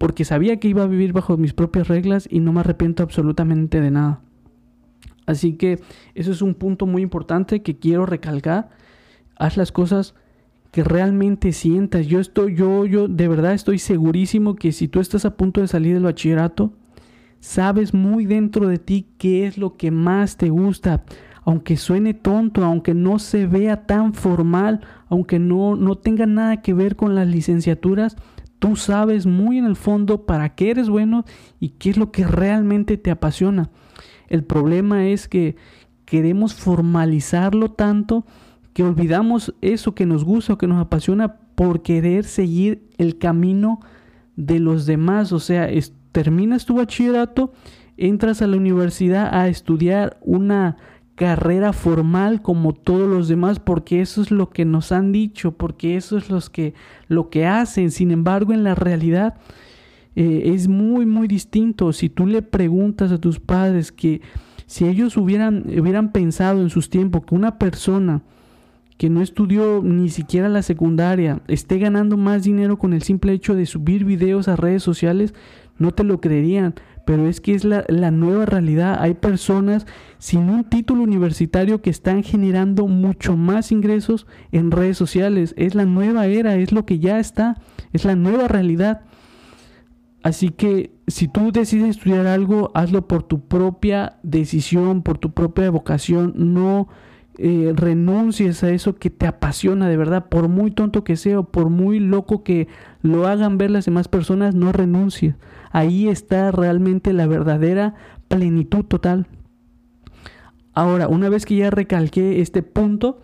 porque 0.00 0.24
sabía 0.24 0.58
que 0.58 0.66
iba 0.66 0.82
a 0.82 0.86
vivir 0.86 1.12
bajo 1.12 1.36
mis 1.36 1.52
propias 1.52 1.86
reglas 1.86 2.26
y 2.30 2.40
no 2.40 2.54
me 2.54 2.60
arrepiento 2.60 3.02
absolutamente 3.02 3.82
de 3.82 3.90
nada. 3.90 4.22
Así 5.26 5.58
que 5.58 5.78
eso 6.14 6.32
es 6.32 6.40
un 6.40 6.54
punto 6.54 6.86
muy 6.86 7.02
importante 7.02 7.60
que 7.60 7.78
quiero 7.78 8.06
recalcar. 8.06 8.70
Haz 9.36 9.58
las 9.58 9.72
cosas 9.72 10.14
que 10.70 10.84
realmente 10.84 11.52
sientas. 11.52 12.06
Yo 12.06 12.18
estoy, 12.18 12.54
yo, 12.54 12.86
yo 12.86 13.08
de 13.08 13.28
verdad 13.28 13.52
estoy 13.52 13.78
segurísimo 13.78 14.56
que 14.56 14.72
si 14.72 14.88
tú 14.88 15.00
estás 15.00 15.26
a 15.26 15.36
punto 15.36 15.60
de 15.60 15.68
salir 15.68 15.92
del 15.92 16.04
bachillerato, 16.04 16.72
sabes 17.40 17.92
muy 17.92 18.24
dentro 18.24 18.68
de 18.68 18.78
ti 18.78 19.06
qué 19.18 19.46
es 19.46 19.58
lo 19.58 19.76
que 19.76 19.90
más 19.90 20.38
te 20.38 20.48
gusta. 20.48 21.04
Aunque 21.44 21.76
suene 21.76 22.14
tonto, 22.14 22.64
aunque 22.64 22.94
no 22.94 23.18
se 23.18 23.46
vea 23.46 23.84
tan 23.84 24.14
formal, 24.14 24.80
aunque 25.10 25.38
no, 25.38 25.76
no 25.76 25.96
tenga 25.96 26.24
nada 26.24 26.62
que 26.62 26.72
ver 26.72 26.96
con 26.96 27.14
las 27.14 27.28
licenciaturas, 27.28 28.16
tú 28.60 28.76
sabes 28.76 29.26
muy 29.26 29.58
en 29.58 29.64
el 29.64 29.74
fondo 29.74 30.26
para 30.26 30.54
qué 30.54 30.70
eres 30.70 30.88
bueno 30.88 31.24
y 31.58 31.70
qué 31.70 31.90
es 31.90 31.96
lo 31.96 32.12
que 32.12 32.26
realmente 32.26 32.96
te 32.96 33.10
apasiona. 33.10 33.70
El 34.28 34.44
problema 34.44 35.08
es 35.08 35.26
que 35.26 35.56
queremos 36.04 36.54
formalizarlo 36.54 37.72
tanto 37.72 38.24
que 38.72 38.84
olvidamos 38.84 39.54
eso 39.60 39.94
que 39.94 40.06
nos 40.06 40.24
gusta 40.24 40.52
o 40.52 40.58
que 40.58 40.68
nos 40.68 40.80
apasiona 40.80 41.36
por 41.56 41.82
querer 41.82 42.24
seguir 42.24 42.88
el 42.98 43.18
camino 43.18 43.80
de 44.36 44.60
los 44.60 44.86
demás. 44.86 45.32
O 45.32 45.40
sea, 45.40 45.68
terminas 46.12 46.66
tu 46.66 46.76
bachillerato, 46.76 47.52
entras 47.96 48.42
a 48.42 48.46
la 48.46 48.56
universidad 48.56 49.34
a 49.34 49.48
estudiar 49.48 50.18
una 50.20 50.76
carrera 51.20 51.74
formal 51.74 52.40
como 52.40 52.72
todos 52.72 53.06
los 53.06 53.28
demás 53.28 53.60
porque 53.60 54.00
eso 54.00 54.22
es 54.22 54.30
lo 54.30 54.48
que 54.48 54.64
nos 54.64 54.90
han 54.90 55.12
dicho, 55.12 55.52
porque 55.52 55.98
eso 55.98 56.16
es 56.16 56.30
los 56.30 56.48
que, 56.48 56.72
lo 57.08 57.28
que 57.28 57.44
hacen. 57.44 57.90
Sin 57.90 58.10
embargo, 58.10 58.54
en 58.54 58.64
la 58.64 58.74
realidad 58.74 59.34
eh, 60.16 60.44
es 60.54 60.66
muy, 60.66 61.04
muy 61.04 61.28
distinto. 61.28 61.92
Si 61.92 62.08
tú 62.08 62.24
le 62.24 62.40
preguntas 62.40 63.12
a 63.12 63.18
tus 63.18 63.38
padres 63.38 63.92
que 63.92 64.22
si 64.64 64.86
ellos 64.86 65.18
hubieran, 65.18 65.66
hubieran 65.78 66.10
pensado 66.10 66.62
en 66.62 66.70
sus 66.70 66.88
tiempos 66.88 67.26
que 67.26 67.34
una 67.34 67.58
persona 67.58 68.22
que 68.96 69.10
no 69.10 69.20
estudió 69.20 69.82
ni 69.84 70.08
siquiera 70.08 70.48
la 70.48 70.62
secundaria 70.62 71.42
esté 71.48 71.78
ganando 71.78 72.16
más 72.16 72.44
dinero 72.44 72.78
con 72.78 72.94
el 72.94 73.02
simple 73.02 73.34
hecho 73.34 73.54
de 73.54 73.66
subir 73.66 74.06
videos 74.06 74.48
a 74.48 74.56
redes 74.56 74.82
sociales, 74.82 75.34
no 75.76 75.92
te 75.92 76.02
lo 76.02 76.18
creerían. 76.18 76.76
Pero 77.10 77.26
es 77.26 77.40
que 77.40 77.56
es 77.56 77.64
la, 77.64 77.84
la 77.88 78.12
nueva 78.12 78.46
realidad. 78.46 78.98
Hay 79.00 79.14
personas 79.14 79.84
sin 80.18 80.48
un 80.48 80.62
título 80.62 81.02
universitario 81.02 81.82
que 81.82 81.90
están 81.90 82.22
generando 82.22 82.86
mucho 82.86 83.36
más 83.36 83.72
ingresos 83.72 84.28
en 84.52 84.70
redes 84.70 84.96
sociales. 84.96 85.52
Es 85.56 85.74
la 85.74 85.86
nueva 85.86 86.26
era, 86.26 86.54
es 86.54 86.70
lo 86.70 86.86
que 86.86 87.00
ya 87.00 87.18
está, 87.18 87.60
es 87.92 88.04
la 88.04 88.14
nueva 88.14 88.46
realidad. 88.46 89.00
Así 90.22 90.50
que 90.50 90.92
si 91.08 91.26
tú 91.26 91.50
decides 91.50 91.96
estudiar 91.96 92.28
algo, 92.28 92.70
hazlo 92.74 93.08
por 93.08 93.24
tu 93.24 93.40
propia 93.40 94.20
decisión, 94.22 95.02
por 95.02 95.18
tu 95.18 95.32
propia 95.32 95.68
vocación. 95.68 96.32
No 96.36 96.86
eh, 97.38 97.72
renuncies 97.74 98.62
a 98.62 98.70
eso 98.70 98.96
que 98.96 99.10
te 99.10 99.26
apasiona 99.26 99.88
de 99.88 99.96
verdad. 99.96 100.28
Por 100.28 100.48
muy 100.48 100.70
tonto 100.70 101.04
que 101.04 101.16
sea 101.16 101.40
o 101.40 101.44
por 101.44 101.70
muy 101.70 102.00
loco 102.00 102.42
que 102.42 102.68
lo 103.02 103.26
hagan 103.26 103.58
ver 103.58 103.70
las 103.70 103.86
demás 103.86 104.08
personas, 104.08 104.54
no 104.54 104.72
renuncies. 104.72 105.34
Ahí 105.70 106.08
está 106.08 106.50
realmente 106.50 107.12
la 107.12 107.26
verdadera 107.26 107.94
plenitud 108.28 108.84
total. 108.84 109.26
Ahora, 110.72 111.08
una 111.08 111.28
vez 111.28 111.46
que 111.46 111.56
ya 111.56 111.70
recalqué 111.70 112.40
este 112.40 112.62
punto, 112.62 113.20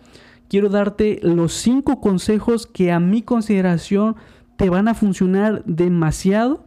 quiero 0.49 0.69
darte 0.69 1.19
los 1.23 1.53
cinco 1.53 2.01
consejos 2.01 2.67
que 2.67 2.91
a 2.91 2.99
mi 2.99 3.21
consideración 3.21 4.15
te 4.57 4.69
van 4.69 4.87
a 4.87 4.93
funcionar 4.93 5.63
demasiado 5.65 6.65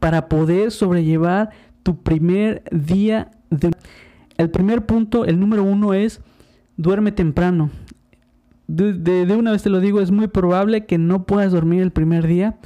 para 0.00 0.28
poder 0.28 0.70
sobrellevar 0.70 1.50
tu 1.82 2.02
primer 2.02 2.62
día 2.70 3.30
de... 3.50 3.70
El 4.36 4.50
primer 4.50 4.86
punto, 4.86 5.24
el 5.24 5.40
número 5.40 5.64
uno 5.64 5.94
es 5.94 6.20
duerme 6.76 7.12
temprano. 7.12 7.70
De, 8.68 9.34
una 9.36 9.52
vez 9.52 9.62
te 9.62 9.70
lo 9.70 9.80
digo, 9.80 10.00
es 10.00 10.10
muy 10.10 10.28
probable 10.28 10.86
que 10.86 10.98
no 10.98 11.24
puedas 11.24 11.52
dormir 11.52 11.82
el 11.82 11.92
primer 11.92 12.26
día, 12.26 12.58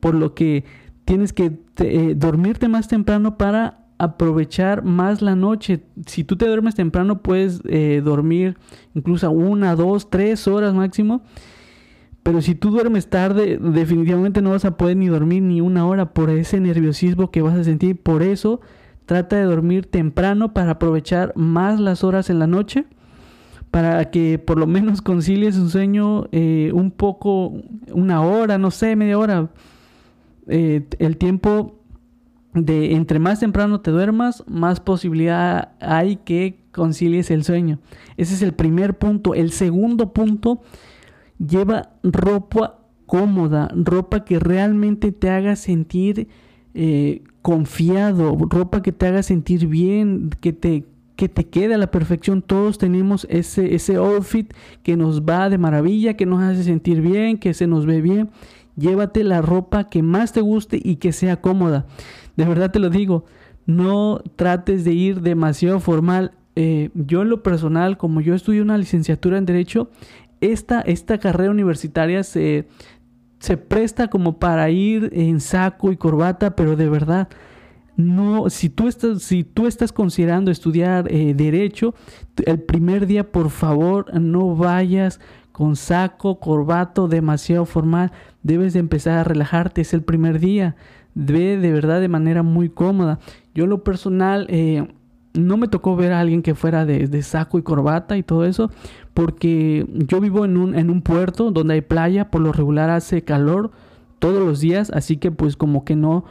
por 0.00 0.14
lo 0.14 0.34
que 0.34 0.64
tienes 1.04 1.32
que 1.32 1.58
eh, 1.78 2.14
dormirte 2.16 2.68
más 2.68 2.88
temprano 2.88 3.38
para 3.38 3.86
aprovechar 3.98 4.84
más 4.84 5.22
la 5.22 5.34
noche. 5.34 5.82
Si 6.06 6.24
tú 6.24 6.36
te 6.36 6.46
duermes 6.46 6.74
temprano, 6.74 7.22
puedes 7.22 7.62
eh, 7.64 8.02
dormir 8.04 8.56
incluso 8.94 9.30
una, 9.30 9.74
dos, 9.74 10.10
tres 10.10 10.46
horas 10.46 10.74
máximo 10.74 11.22
pero 12.26 12.42
si 12.42 12.56
tú 12.56 12.72
duermes 12.72 13.08
tarde, 13.08 13.56
definitivamente 13.56 14.42
no 14.42 14.50
vas 14.50 14.64
a 14.64 14.76
poder 14.76 14.96
ni 14.96 15.06
dormir 15.06 15.44
ni 15.44 15.60
una 15.60 15.86
hora 15.86 16.12
por 16.12 16.28
ese 16.28 16.58
nerviosismo 16.58 17.30
que 17.30 17.40
vas 17.40 17.54
a 17.56 17.62
sentir. 17.62 18.02
Por 18.02 18.24
eso, 18.24 18.60
trata 19.06 19.36
de 19.36 19.44
dormir 19.44 19.86
temprano 19.86 20.52
para 20.52 20.72
aprovechar 20.72 21.32
más 21.36 21.80
las 21.80 22.04
horas 22.04 22.30
en 22.30 22.38
la 22.38 22.46
noche. 22.46 22.84
Para 23.70 24.10
que 24.10 24.38
por 24.38 24.58
lo 24.58 24.66
menos 24.66 25.02
concilies 25.02 25.56
un 25.56 25.68
sueño 25.68 26.28
eh, 26.32 26.70
un 26.72 26.90
poco, 26.90 27.52
una 27.92 28.22
hora, 28.22 28.58
no 28.58 28.70
sé, 28.70 28.96
media 28.96 29.18
hora. 29.18 29.50
Eh, 30.46 30.86
el 30.98 31.16
tiempo 31.16 31.80
de 32.54 32.94
entre 32.94 33.18
más 33.18 33.40
temprano 33.40 33.80
te 33.80 33.90
duermas, 33.90 34.44
más 34.46 34.80
posibilidad 34.80 35.72
hay 35.80 36.16
que 36.16 36.60
concilies 36.72 37.30
el 37.30 37.44
sueño. 37.44 37.78
Ese 38.16 38.34
es 38.34 38.42
el 38.42 38.52
primer 38.52 38.98
punto. 38.98 39.34
El 39.34 39.50
segundo 39.50 40.12
punto 40.12 40.62
Lleva 41.38 41.90
ropa 42.02 42.78
cómoda, 43.04 43.68
ropa 43.74 44.24
que 44.24 44.38
realmente 44.38 45.12
te 45.12 45.28
haga 45.30 45.54
sentir 45.54 46.28
eh, 46.74 47.22
confiado, 47.46 48.36
ropa 48.50 48.82
que 48.82 48.90
te 48.90 49.06
haga 49.06 49.22
sentir 49.22 49.68
bien, 49.68 50.30
que 50.40 50.52
te, 50.52 50.84
que 51.14 51.28
te 51.28 51.46
quede 51.46 51.74
a 51.74 51.78
la 51.78 51.92
perfección. 51.92 52.42
Todos 52.42 52.76
tenemos 52.76 53.24
ese, 53.30 53.76
ese 53.76 53.94
outfit 53.94 54.52
que 54.82 54.96
nos 54.96 55.22
va 55.22 55.48
de 55.48 55.56
maravilla, 55.56 56.14
que 56.14 56.26
nos 56.26 56.42
hace 56.42 56.64
sentir 56.64 57.00
bien, 57.00 57.38
que 57.38 57.54
se 57.54 57.68
nos 57.68 57.86
ve 57.86 58.00
bien. 58.00 58.30
Llévate 58.74 59.22
la 59.22 59.42
ropa 59.42 59.84
que 59.84 60.02
más 60.02 60.32
te 60.32 60.40
guste 60.40 60.80
y 60.82 60.96
que 60.96 61.12
sea 61.12 61.40
cómoda. 61.40 61.86
De 62.36 62.46
verdad 62.46 62.72
te 62.72 62.80
lo 62.80 62.90
digo, 62.90 63.26
no 63.64 64.20
trates 64.34 64.84
de 64.84 64.94
ir 64.94 65.20
demasiado 65.20 65.78
formal. 65.78 66.32
Eh, 66.56 66.90
yo 66.94 67.22
en 67.22 67.28
lo 67.28 67.44
personal, 67.44 67.96
como 67.96 68.20
yo 68.20 68.34
estudio 68.34 68.64
una 68.64 68.76
licenciatura 68.76 69.38
en 69.38 69.46
Derecho, 69.46 69.88
esta, 70.40 70.80
esta 70.80 71.18
carrera 71.18 71.52
universitaria 71.52 72.24
se, 72.24 72.66
se 73.46 73.56
presta 73.56 74.08
como 74.08 74.40
para 74.40 74.70
ir 74.70 75.08
en 75.12 75.40
saco 75.40 75.92
y 75.92 75.96
corbata, 75.96 76.56
pero 76.56 76.74
de 76.74 76.88
verdad, 76.88 77.28
no, 77.96 78.50
si 78.50 78.68
tú 78.68 78.88
estás, 78.88 79.22
si 79.22 79.44
tú 79.44 79.68
estás 79.68 79.92
considerando 79.92 80.50
estudiar 80.50 81.06
eh, 81.12 81.32
derecho, 81.32 81.94
el 82.44 82.58
primer 82.58 83.06
día, 83.06 83.30
por 83.30 83.50
favor, 83.50 84.12
no 84.20 84.56
vayas 84.56 85.20
con 85.52 85.76
saco, 85.76 86.40
corbato, 86.40 87.06
demasiado 87.06 87.66
formal. 87.66 88.10
Debes 88.42 88.72
de 88.72 88.80
empezar 88.80 89.16
a 89.18 89.24
relajarte, 89.24 89.82
es 89.82 89.94
el 89.94 90.02
primer 90.02 90.40
día. 90.40 90.74
ve 91.14 91.56
de 91.56 91.70
verdad 91.70 92.00
de 92.00 92.08
manera 92.08 92.42
muy 92.42 92.68
cómoda. 92.68 93.20
Yo 93.54 93.68
lo 93.68 93.84
personal 93.84 94.46
eh, 94.50 94.88
no 95.36 95.56
me 95.56 95.68
tocó 95.68 95.94
ver 95.94 96.12
a 96.12 96.20
alguien 96.20 96.42
que 96.42 96.56
fuera 96.56 96.84
de, 96.84 97.22
saco 97.22 97.58
y 97.58 97.62
corbata 97.62 98.16
y 98.16 98.24
todo 98.24 98.44
eso, 98.44 98.72
porque 99.16 99.86
yo 99.94 100.20
vivo 100.20 100.44
en 100.44 100.58
un, 100.58 100.74
en 100.74 100.90
un 100.90 101.00
puerto 101.00 101.50
donde 101.50 101.72
hay 101.72 101.80
playa, 101.80 102.30
por 102.30 102.42
lo 102.42 102.52
regular 102.52 102.90
hace 102.90 103.22
calor 103.22 103.70
todos 104.18 104.44
los 104.44 104.60
días, 104.60 104.90
así 104.90 105.16
que 105.16 105.30
pues 105.30 105.56
como 105.56 105.86
que 105.86 105.96
no, 105.96 106.26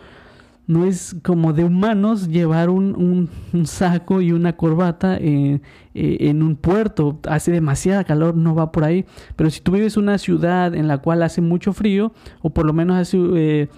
no 0.68 0.86
es 0.86 1.15
como 1.24 1.51
de 1.51 1.63
humanos 1.63 2.27
llevar 2.27 2.70
un, 2.70 3.27
saco 3.63 4.22
y 4.22 4.32
una 4.34 4.56
corbata 4.56 5.18
eh, 5.18 5.62
eh, 5.96 6.18
en 6.20 6.44
un 6.44 6.56
puerto. 6.56 7.18
Hace 7.27 7.51
demasiada 7.51 8.04
calor, 8.04 8.38
no 8.38 8.54
va 8.54 8.72
por 8.72 8.84
ahí. 8.84 9.06
Pero 9.36 9.50
si 9.50 9.62
tú 9.62 9.72
vives 9.72 9.98
en 9.98 10.04
una 10.04 10.20
ciudad 10.20 10.75
en 10.75 10.88
la 10.88 11.00
cual 11.00 11.24
hace 11.24 11.42
mucho 11.42 11.74
frío, 11.74 12.13
o 12.44 12.51
por 12.51 12.68
lo 12.68 12.74
menos 12.74 12.98
hace 12.98 13.18
eh, 13.18 13.70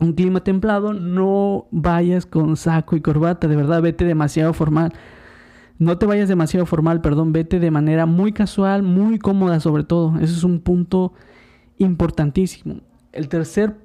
un 0.00 0.14
clima 0.14 0.40
templado, 0.42 0.92
no 0.94 1.68
vayas 1.70 2.26
con 2.26 2.56
saco 2.56 2.96
y 2.96 3.00
corbata. 3.00 3.46
De 3.46 3.54
verdad, 3.54 3.82
vete 3.82 4.04
demasiado 4.04 4.52
formal. 4.52 4.92
No 5.78 5.98
te 5.98 6.06
vayas 6.06 6.28
demasiado 6.28 6.64
formal, 6.64 7.00
perdón, 7.00 7.32
vete 7.32 7.60
de 7.60 7.70
manera 7.70 8.06
muy 8.06 8.32
casual, 8.32 8.82
muy 8.82 9.18
cómoda 9.18 9.60
sobre 9.60 9.84
todo. 9.84 10.16
Ese 10.18 10.32
es 10.32 10.44
un 10.44 10.60
punto 10.60 11.12
importantísimo. 11.78 12.80
El 13.12 13.28
tercer 13.28 13.76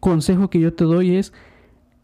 consejo 0.00 0.50
que 0.50 0.60
yo 0.60 0.74
te 0.74 0.84
doy 0.84 1.16
es 1.16 1.32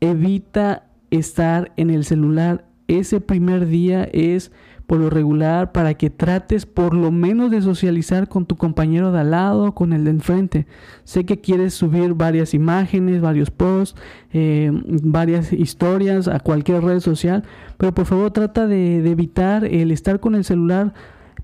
evita 0.00 0.86
estar 1.10 1.72
en 1.76 1.90
el 1.90 2.04
celular. 2.04 2.66
Ese 2.86 3.20
primer 3.20 3.66
día 3.66 4.04
es 4.12 4.52
por 4.86 4.98
lo 4.98 5.08
regular 5.08 5.72
para 5.72 5.94
que 5.94 6.10
trates 6.10 6.66
por 6.66 6.94
lo 6.94 7.10
menos 7.10 7.50
de 7.50 7.62
socializar 7.62 8.28
con 8.28 8.44
tu 8.44 8.56
compañero 8.56 9.12
de 9.12 9.20
al 9.20 9.30
lado, 9.30 9.74
con 9.74 9.92
el 9.92 10.04
de 10.04 10.10
enfrente. 10.10 10.66
Sé 11.04 11.24
que 11.24 11.40
quieres 11.40 11.72
subir 11.72 12.14
varias 12.14 12.52
imágenes, 12.52 13.22
varios 13.22 13.50
posts, 13.50 13.98
eh, 14.32 14.70
varias 15.02 15.52
historias 15.52 16.28
a 16.28 16.40
cualquier 16.40 16.82
red 16.82 17.00
social, 17.00 17.44
pero 17.78 17.94
por 17.94 18.04
favor 18.04 18.30
trata 18.30 18.66
de, 18.66 18.96
evitar 19.10 19.64
el 19.64 19.90
estar 19.90 20.20
con 20.20 20.34
el 20.34 20.44
celular 20.44 20.92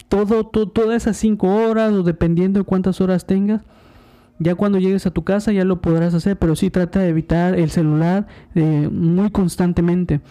todo, 0.09 0.45
todas 0.45 1.03
esas 1.03 1.17
cinco 1.17 1.49
horas 1.49 1.93
o 1.93 2.03
dependiendo 2.03 2.61
de 2.61 2.65
cuántas 2.65 3.01
horas 3.01 3.27
tengas 3.27 3.63
ya 4.41 4.55
cuando 4.55 4.79
llegues 4.79 5.07
a 5.07 5.11
tu 5.11 5.23
casa 5.23 5.53
ya 5.53 5.65
lo 5.65 5.83
podrás 5.83 6.15
hacer, 6.15 6.39
pero 6.39 6.57
sí 6.57 6.71
trata 6.71 7.01
de 7.01 7.09
evitar 7.09 7.55
el 7.59 7.71
celular 7.71 8.27
eh, 8.55 8.89
muy 8.91 9.31
constantemente. 9.31 10.23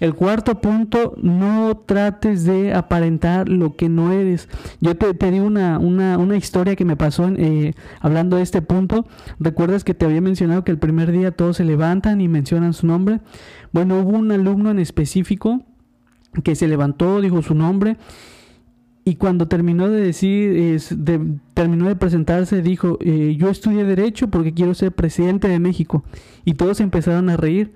El 0.00 0.14
cuarto 0.14 0.60
punto, 0.60 1.14
no 1.22 1.82
trates 1.86 2.44
de 2.44 2.74
aparentar 2.74 3.48
lo 3.48 3.74
que 3.74 3.88
no 3.88 4.12
eres. 4.12 4.50
Yo 4.80 4.96
te, 4.96 5.14
te 5.14 5.30
di 5.30 5.40
una, 5.40 5.78
una, 5.78 6.36
historia 6.36 6.76
que 6.76 6.84
me 6.84 6.96
pasó 6.96 7.28
eh, 7.28 7.72
hablando 8.00 8.36
de 8.36 8.42
este 8.42 8.60
punto. 8.60 9.06
¿Recuerdas 9.38 9.82
que 9.82 9.94
te 9.94 10.04
había 10.04 10.20
mencionado 10.20 10.62
que 10.62 10.70
el 10.70 10.78
primer 10.78 11.10
día 11.10 11.30
todos 11.30 11.56
se 11.56 11.64
levantan 11.64 12.20
y 12.20 12.28
mencionan 12.28 12.74
su 12.74 12.86
nombre? 12.86 13.20
Bueno, 13.72 13.98
hubo 14.00 14.18
un 14.18 14.30
alumno 14.30 14.70
en 14.70 14.78
específico 14.78 15.62
que 16.42 16.54
se 16.54 16.68
levantó, 16.68 17.22
dijo 17.22 17.40
su 17.40 17.54
nombre 17.54 17.96
y 19.04 19.16
cuando 19.16 19.48
terminó 19.48 19.90
de 19.90 20.00
decir, 20.00 20.80
terminó 21.52 21.88
de 21.88 21.96
presentarse, 21.96 22.62
dijo, 22.62 22.98
eh, 23.02 23.36
yo 23.38 23.50
estudié 23.50 23.84
derecho 23.84 24.28
porque 24.28 24.54
quiero 24.54 24.72
ser 24.72 24.92
presidente 24.92 25.46
de 25.46 25.58
México. 25.58 26.04
Y 26.46 26.54
todos 26.54 26.80
empezaron 26.80 27.28
a 27.28 27.36
reír. 27.36 27.74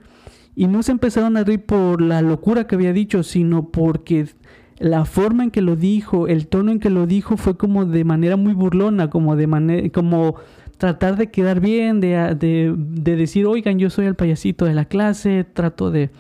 Y 0.57 0.69
no 0.69 0.83
se 0.83 0.93
empezaron 0.93 1.37
a 1.37 1.45
reír 1.45 1.65
por 1.65 2.01
la 2.01 2.23
locura 2.23 2.67
que 2.67 2.77
había 2.77 2.95
dicho, 2.95 3.23
sino 3.23 3.69
porque 3.69 4.27
la 4.79 5.05
forma 5.05 5.45
en 5.45 5.51
que 5.51 5.61
lo 5.61 5.77
dijo, 5.77 6.29
el 6.29 6.47
tono 6.47 6.73
en 6.73 6.81
que 6.81 6.89
lo 6.89 7.07
dijo 7.07 7.37
fue 7.37 7.59
como 7.59 7.85
de 7.85 8.05
manera 8.05 8.37
muy 8.37 8.55
burlona, 8.55 9.11
como 9.11 9.37
de 9.37 9.47
manera, 9.47 9.89
como 9.91 10.37
tratar 10.79 11.17
de 11.17 11.31
quedar 11.31 11.61
bien, 11.61 12.01
de, 12.01 12.35
de, 12.37 12.75
de 12.77 13.17
decir, 13.17 13.45
oigan, 13.45 13.79
yo 13.79 13.91
soy 13.91 14.07
el 14.07 14.15
payasito 14.15 14.65
de 14.65 14.75
la 14.75 14.87
clase, 14.87 15.45
trato 15.45 15.91
de, 15.91 16.11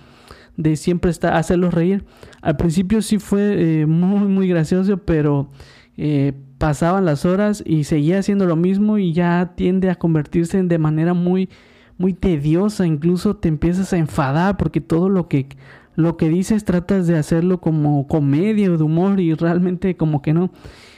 de 0.58 0.76
siempre 0.76 1.10
estar, 1.10 1.34
hacerlos 1.34 1.72
reír. 1.72 2.04
Al 2.42 2.56
principio 2.56 3.00
sí 3.00 3.18
fue 3.18 3.82
eh, 3.82 3.86
muy, 3.86 4.28
muy 4.28 4.48
gracioso, 4.48 4.98
pero 4.98 5.50
eh, 5.96 6.32
pasaban 6.58 7.06
las 7.06 7.24
horas 7.24 7.62
y 7.64 7.84
seguía 7.84 8.18
haciendo 8.18 8.44
lo 8.44 8.56
mismo 8.56 8.98
y 8.98 9.12
ya 9.12 9.52
tiende 9.54 9.88
a 9.88 9.94
convertirse 9.94 10.58
en 10.58 10.68
de 10.68 10.78
manera 10.78 11.14
muy, 11.14 11.48
muy 11.96 12.12
tediosa. 12.12 12.86
Incluso 12.86 13.36
te 13.36 13.48
empiezas 13.48 13.92
a 13.92 13.98
enfadar 13.98 14.56
porque 14.56 14.80
todo 14.80 15.08
lo 15.08 15.28
que, 15.28 15.46
lo 15.94 16.16
que 16.16 16.28
dices 16.28 16.64
tratas 16.64 17.06
de 17.06 17.16
hacerlo 17.16 17.60
como 17.60 18.08
comedia 18.08 18.72
o 18.72 18.76
de 18.76 18.82
humor 18.82 19.20
y 19.20 19.34
realmente 19.34 19.96
como 19.96 20.22
que 20.22 20.34
no. 20.34 20.50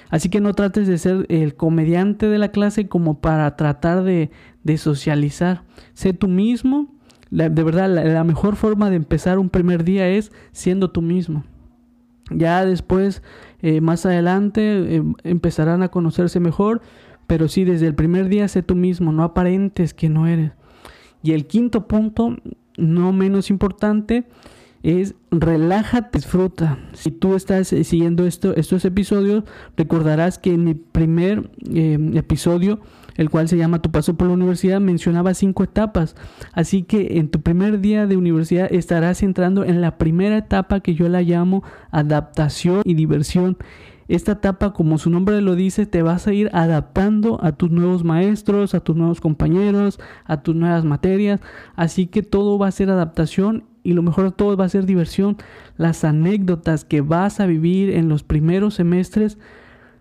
Así 0.08 0.30
que 0.30 0.40
no 0.40 0.54
trates 0.54 0.88
de 0.88 0.96
ser 0.96 1.26
el 1.28 1.54
comediante 1.54 2.26
de 2.26 2.38
la 2.38 2.48
clase 2.48 2.88
como 2.88 3.20
para 3.20 3.56
tratar 3.56 4.02
de, 4.04 4.30
de 4.64 4.78
socializar. 4.78 5.64
Sé 5.92 6.14
tú 6.14 6.28
mismo 6.28 6.99
de 7.30 7.62
verdad, 7.62 7.88
la, 7.88 8.24
mejor 8.24 8.56
forma 8.56 8.90
de 8.90 8.96
empezar 8.96 9.38
un 9.38 9.50
primer 9.50 9.84
día 9.84 10.08
es 10.08 10.32
siendo 10.52 10.90
tú 10.90 11.00
mismo. 11.00 11.44
Ya 12.30 12.64
después, 12.64 13.22
eh, 13.62 13.80
más 13.80 14.04
adelante, 14.04 14.96
em, 14.96 15.14
empezarán 15.22 15.82
a 15.82 15.88
conocerse 15.88 16.40
mejor, 16.40 16.80
pero 17.26 17.48
sí, 17.48 17.64
desde 17.64 17.86
el 17.86 17.94
primer 17.94 18.28
día 18.28 18.48
sé 18.48 18.62
tú 18.62 18.74
mismo, 18.74 19.12
no 19.12 19.22
aparentes 19.22 19.94
que 19.94 20.08
no 20.08 20.26
eres. 20.26 20.52
Y 21.22 21.32
el 21.32 21.46
quinto 21.46 21.86
punto, 21.86 22.36
no 22.76 23.12
menos 23.12 23.50
importante, 23.50 24.26
es 24.82 25.14
relájate, 25.30 26.18
disfruta. 26.18 26.78
Si 26.94 27.10
tú 27.10 27.34
estás 27.34 27.72
eh, 27.72 27.84
siguiendo 27.84 28.26
esto, 28.26 28.56
estos 28.56 28.84
episodios, 28.84 29.44
recordarás 29.76 30.38
que 30.38 30.54
en 30.54 30.64
mi 30.64 30.74
primer 30.74 31.50
episodio 31.72 32.80
el 33.20 33.28
cual 33.28 33.48
se 33.48 33.58
llama 33.58 33.82
Tu 33.82 33.90
paso 33.90 34.14
por 34.14 34.28
la 34.28 34.32
universidad, 34.32 34.80
mencionaba 34.80 35.34
cinco 35.34 35.62
etapas. 35.62 36.16
Así 36.54 36.84
que 36.84 37.18
en 37.18 37.28
tu 37.28 37.42
primer 37.42 37.82
día 37.82 38.06
de 38.06 38.16
universidad 38.16 38.72
estarás 38.72 39.22
entrando 39.22 39.62
en 39.62 39.82
la 39.82 39.98
primera 39.98 40.38
etapa 40.38 40.80
que 40.80 40.94
yo 40.94 41.06
la 41.10 41.20
llamo 41.20 41.62
adaptación 41.90 42.80
y 42.82 42.94
diversión. 42.94 43.58
Esta 44.08 44.32
etapa, 44.32 44.72
como 44.72 44.96
su 44.96 45.10
nombre 45.10 45.38
lo 45.42 45.54
dice, 45.54 45.84
te 45.84 46.00
vas 46.00 46.26
a 46.26 46.32
ir 46.32 46.48
adaptando 46.54 47.38
a 47.44 47.52
tus 47.52 47.70
nuevos 47.70 48.04
maestros, 48.04 48.74
a 48.74 48.80
tus 48.80 48.96
nuevos 48.96 49.20
compañeros, 49.20 50.00
a 50.24 50.40
tus 50.40 50.56
nuevas 50.56 50.86
materias. 50.86 51.42
Así 51.76 52.06
que 52.06 52.22
todo 52.22 52.58
va 52.58 52.68
a 52.68 52.72
ser 52.72 52.88
adaptación 52.88 53.64
y 53.82 53.92
lo 53.92 54.00
mejor 54.00 54.24
de 54.24 54.32
todo 54.32 54.56
va 54.56 54.64
a 54.64 54.70
ser 54.70 54.86
diversión. 54.86 55.36
Las 55.76 56.04
anécdotas 56.04 56.86
que 56.86 57.02
vas 57.02 57.38
a 57.38 57.44
vivir 57.44 57.90
en 57.90 58.08
los 58.08 58.22
primeros 58.22 58.76
semestres 58.76 59.36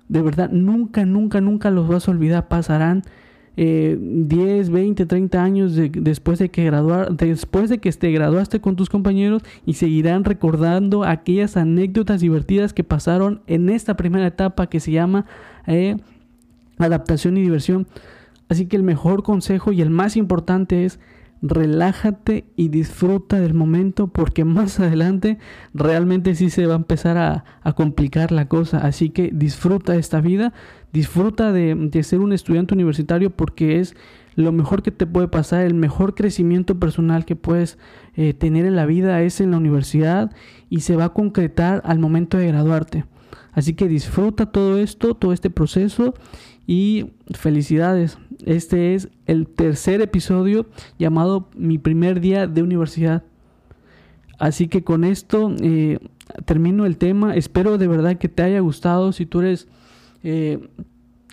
de 0.10 0.22
verdad, 0.22 0.50
nunca, 0.52 1.06
nunca, 1.06 1.40
nunca 1.40 1.72
los 1.72 1.88
vas 1.88 2.08
a 2.08 2.12
olvidar. 2.12 2.48
Pasarán 2.48 3.04
10, 3.56 4.70
20, 4.70 5.06
30 5.06 5.44
años 5.44 5.76
después 5.76 6.40
de 6.40 6.50
que 6.50 6.64
graduar, 6.64 7.16
después 7.16 7.70
de 7.70 7.80
que 7.80 7.92
te 7.92 8.12
graduaste 8.12 8.62
con 8.62 8.78
tus 8.78 8.90
compañeros 8.90 9.44
y 9.66 9.74
seguirán 9.74 10.24
recordando 10.24 11.04
aquellas 11.04 11.58
anécdotas 11.58 12.22
divertidas 12.22 12.74
que 12.74 12.86
pasaron 12.86 13.42
en 13.48 13.70
esta 13.70 13.98
primera 13.98 14.26
etapa 14.26 14.68
que 14.68 14.80
se 14.80 14.92
llama 14.92 15.26
eh, 15.68 15.98
adaptación 16.78 17.38
y 17.38 17.42
diversión. 17.42 17.86
Así 18.48 18.66
que 18.66 18.78
el 18.78 18.84
mejor 18.84 19.24
consejo 19.24 19.74
y 19.74 19.82
el 19.82 19.90
más 19.90 20.16
importante 20.16 20.86
es 20.86 21.00
relájate 21.42 22.46
y 22.56 22.70
disfruta 22.70 23.40
del 23.40 23.54
momento 23.54 24.08
porque 24.08 24.44
más 24.44 24.80
adelante 24.80 25.38
realmente 25.74 26.36
sí 26.36 26.50
se 26.50 26.66
va 26.66 26.74
a 26.74 26.78
empezar 26.78 27.18
a, 27.18 27.46
complicar 27.76 28.32
la 28.32 28.48
cosa. 28.48 28.80
Así 28.80 29.10
que 29.10 29.30
disfruta 29.34 29.96
esta 29.96 30.22
vida, 30.22 30.54
disfruta 30.92 31.52
de, 31.52 32.04
ser 32.04 32.20
un 32.20 32.34
estudiante 32.34 32.74
universitario 32.74 33.30
porque 33.30 33.80
es 33.80 33.96
lo 34.36 34.52
mejor 34.52 34.84
que 34.84 34.92
te 34.92 35.06
puede 35.06 35.28
pasar, 35.28 35.66
el 35.66 35.74
mejor 35.74 36.16
crecimiento 36.16 36.80
personal 36.80 37.26
que 37.26 37.36
puedes 37.36 37.78
eh, 38.16 38.34
tener 38.34 38.66
en 38.66 38.76
la 38.76 38.86
vida 38.86 39.22
es 39.22 39.42
en 39.42 39.52
la 39.52 39.58
universidad 39.58 40.32
y 40.70 40.82
se 40.82 40.96
va 40.96 41.06
a 41.06 41.14
concretar 41.14 41.82
al 41.86 42.00
momento 42.00 42.38
de 42.38 42.48
graduarte. 42.48 43.06
Así 43.52 43.74
que 43.74 43.88
disfruta 43.88 44.48
todo 44.48 44.78
esto, 44.78 45.16
todo 45.16 45.34
este 45.34 45.50
proceso 45.50 46.14
y 46.70 47.14
felicidades. 47.32 48.20
Este 48.46 48.94
es 48.94 49.10
el 49.26 49.48
tercer 49.48 50.02
episodio 50.02 50.68
llamado 51.00 51.50
Mi 51.56 51.80
primer 51.80 52.22
día 52.22 52.46
de 52.46 52.62
universidad. 52.62 53.24
Así 54.38 54.68
que 54.68 54.84
con 54.84 55.04
esto 55.04 55.52
eh, 55.64 55.98
termino 56.46 56.86
el 56.86 56.98
tema. 56.98 57.34
Espero 57.34 57.80
de 57.80 57.88
verdad 57.88 58.20
que 58.20 58.30
te 58.30 58.44
haya 58.44 58.60
gustado. 58.60 59.14
Si 59.14 59.26
tú 59.26 59.40
eres 59.40 59.68
eh, 60.22 60.60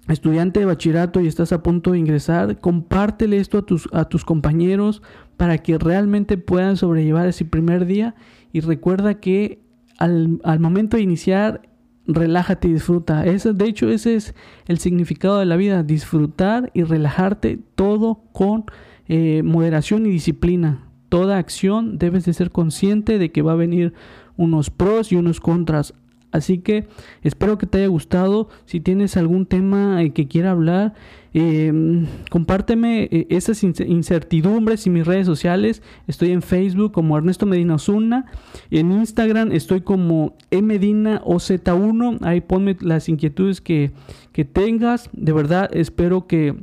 estudiante 0.08 0.60
de 0.60 0.64
bachillerato 0.64 1.20
y 1.20 1.26
estás 1.26 1.52
a 1.52 1.62
punto 1.62 1.92
de 1.92 1.98
ingresar, 1.98 2.58
compártele 2.58 3.36
esto 3.36 3.58
a 3.58 3.66
tus, 3.66 3.90
a 3.92 4.06
tus 4.06 4.24
compañeros 4.24 5.02
para 5.36 5.58
que 5.58 5.76
realmente 5.76 6.38
puedan 6.38 6.78
sobrellevar 6.78 7.26
ese 7.26 7.44
primer 7.44 7.84
día. 7.84 8.14
Y 8.54 8.60
recuerda 8.60 9.20
que 9.20 9.60
al, 9.98 10.40
al 10.44 10.60
momento 10.60 10.96
de 10.96 11.02
iniciar 11.02 11.60
relájate 12.06 12.68
y 12.68 12.74
disfruta. 12.74 13.26
Eso, 13.26 13.52
de 13.52 13.66
hecho, 13.66 13.88
ese 13.88 14.14
es 14.14 14.34
el 14.66 14.78
significado 14.78 15.38
de 15.38 15.46
la 15.46 15.56
vida, 15.56 15.82
disfrutar 15.82 16.70
y 16.74 16.82
relajarte 16.82 17.58
todo 17.74 18.22
con 18.32 18.64
eh, 19.08 19.42
moderación 19.44 20.06
y 20.06 20.10
disciplina. 20.10 20.88
Toda 21.08 21.38
acción 21.38 21.98
debes 21.98 22.24
de 22.24 22.34
ser 22.34 22.50
consciente 22.50 23.18
de 23.18 23.30
que 23.30 23.42
va 23.42 23.52
a 23.52 23.56
venir 23.56 23.94
unos 24.36 24.70
pros 24.70 25.12
y 25.12 25.16
unos 25.16 25.40
contras. 25.40 25.94
Así 26.36 26.58
que 26.58 26.86
espero 27.22 27.58
que 27.58 27.66
te 27.66 27.78
haya 27.78 27.86
gustado. 27.88 28.48
Si 28.66 28.80
tienes 28.80 29.16
algún 29.16 29.46
tema 29.46 30.02
eh, 30.02 30.10
que 30.10 30.28
quiera 30.28 30.50
hablar, 30.50 30.94
em, 31.32 32.06
compárteme 32.30 33.08
eh, 33.10 33.26
esas 33.30 33.62
incertidumbres 33.62 34.86
y 34.86 34.90
mis 34.90 35.06
redes 35.06 35.26
sociales. 35.26 35.82
Estoy 36.06 36.32
en 36.32 36.42
Facebook 36.42 36.92
como 36.92 37.16
Ernesto 37.16 37.46
Medina 37.46 37.76
Osuna. 37.76 38.26
En 38.70 38.92
Instagram 38.92 39.52
estoy 39.52 39.80
como 39.80 40.36
emedinaoz1. 40.50 42.18
Ahí 42.22 42.40
ponme 42.40 42.76
las 42.80 43.08
inquietudes 43.08 43.60
que, 43.60 43.92
que 44.32 44.44
tengas. 44.44 45.08
De 45.12 45.32
verdad 45.32 45.70
espero 45.72 46.26
que 46.26 46.54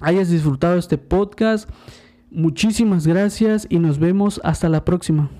hayas 0.00 0.30
disfrutado 0.30 0.78
este 0.78 0.98
podcast. 0.98 1.68
Muchísimas 2.30 3.06
gracias 3.06 3.66
y 3.70 3.78
nos 3.78 3.98
vemos 3.98 4.40
hasta 4.44 4.68
la 4.68 4.84
próxima. 4.84 5.30